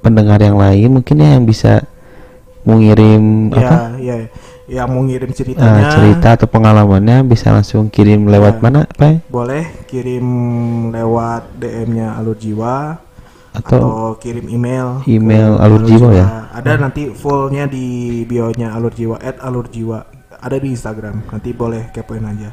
pendengar 0.00 0.38
yang 0.38 0.54
lain 0.54 1.00
mungkin 1.00 1.16
ya 1.18 1.34
yang 1.34 1.44
bisa 1.44 1.82
mengirim 2.62 3.50
apa? 3.54 3.96
ya 3.98 4.14
ya. 4.26 4.28
Yang 4.66 4.88
mau 4.90 5.02
ngirim 5.06 5.30
eh, 5.30 5.36
ceritanya. 5.38 5.84
cerita 5.94 6.28
atau 6.34 6.50
pengalamannya 6.50 7.22
bisa 7.22 7.54
langsung 7.54 7.86
kirim 7.86 8.26
lewat 8.26 8.58
Ya. 8.58 8.62
mana 8.62 8.80
Pak? 8.86 9.30
boleh 9.30 9.62
kirim 9.86 10.26
lewat 10.90 11.54
DM-nya 11.54 12.18
Alur 12.18 12.34
Jiwa 12.34 12.98
Atau, 13.54 13.78
atau 13.78 14.06
kirim 14.18 14.50
email 14.50 15.06
email 15.06 15.54
ke 15.54 15.62
Alur 15.62 15.82
Jiwa 15.86 16.08
ya? 16.12 16.26
ada 16.50 16.72
nanti 16.76 17.14
fullnya 17.14 17.70
di 17.70 17.86
bio 18.26 18.50
nya 18.52 18.74
Alur 18.74 18.90
Jiwa 18.90 19.16
at 19.22 19.38
Alur 19.38 19.70
Jiwa. 19.70 20.02
Ada 20.36 20.58
di 20.60 20.68
Instagram 20.68 21.24
nanti 21.32 21.50
boleh 21.54 21.88
kepoin 21.90 22.26
aja. 22.26 22.50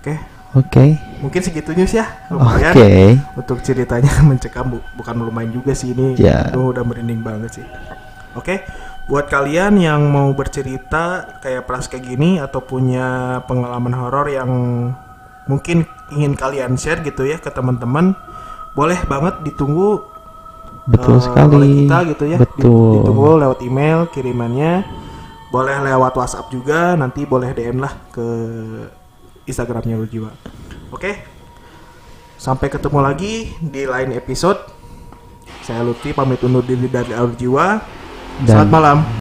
Oke 0.00 0.16
Oke. 0.54 0.98
mungkin 1.18 1.40
segitunya 1.40 1.82
sih 1.82 1.98
ya 1.98 2.06
Oke. 2.30 2.36
lumayan 2.36 2.74
untuk 3.34 3.58
ceritanya 3.60 4.12
mencekam 4.28 4.70
bu- 4.70 4.86
bukan 4.94 5.14
lumayan 5.18 5.50
juga 5.50 5.72
sih 5.72 5.90
ini 5.90 6.14
Ya. 6.14 6.46
Aduh, 6.48 6.70
udah 6.70 6.82
merinding 6.82 7.20
banget 7.20 7.58
sih 7.58 7.66
oke 8.32 8.62
buat 9.04 9.26
kalian 9.26 9.76
yang 9.76 10.00
mau 10.06 10.32
bercerita 10.32 11.36
kayak 11.38 11.64
pras 11.64 11.86
kayak 11.86 12.06
gini 12.06 12.38
atau 12.38 12.60
punya 12.60 13.38
pengalaman 13.44 13.92
horor 13.92 14.26
yang 14.26 14.50
mungkin 15.44 15.84
ingin 16.08 16.32
kalian 16.32 16.72
share 16.74 17.00
gitu 17.00 17.24
ya 17.24 17.36
ke 17.36 17.50
teman-teman 17.50 18.16
boleh 18.72 18.96
banget 19.04 19.44
ditunggu 19.44 20.00
Betul 20.84 21.16
eh, 21.16 21.20
sekali. 21.20 21.52
oleh 21.56 21.68
kita 21.82 21.98
gitu 22.10 22.24
ya 22.26 22.38
Betul. 22.40 22.90
ditunggu 23.00 23.28
lewat 23.40 23.58
email 23.60 23.98
kirimannya 24.08 24.84
boleh 25.48 25.76
lewat 25.82 26.12
WhatsApp 26.14 26.48
juga 26.48 26.92
nanti 26.94 27.24
boleh 27.24 27.50
DM 27.50 27.78
lah 27.78 27.92
ke 28.10 28.26
Instagramnya 29.44 29.96
lu 29.96 30.06
jiwa 30.06 30.30
oke. 30.90 31.12
Sampai 32.34 32.68
ketemu 32.68 33.00
lagi 33.00 33.56
di 33.56 33.88
lain 33.88 34.12
episode. 34.12 34.60
Saya 35.60 35.80
Lutfi 35.80 36.12
pamit 36.12 36.40
undur 36.40 36.60
diri 36.60 36.92
dari 36.92 37.16
Alur 37.16 37.32
Jiwa 37.32 37.80
Dan- 38.36 38.44
selamat 38.44 38.68
malam 38.68 38.98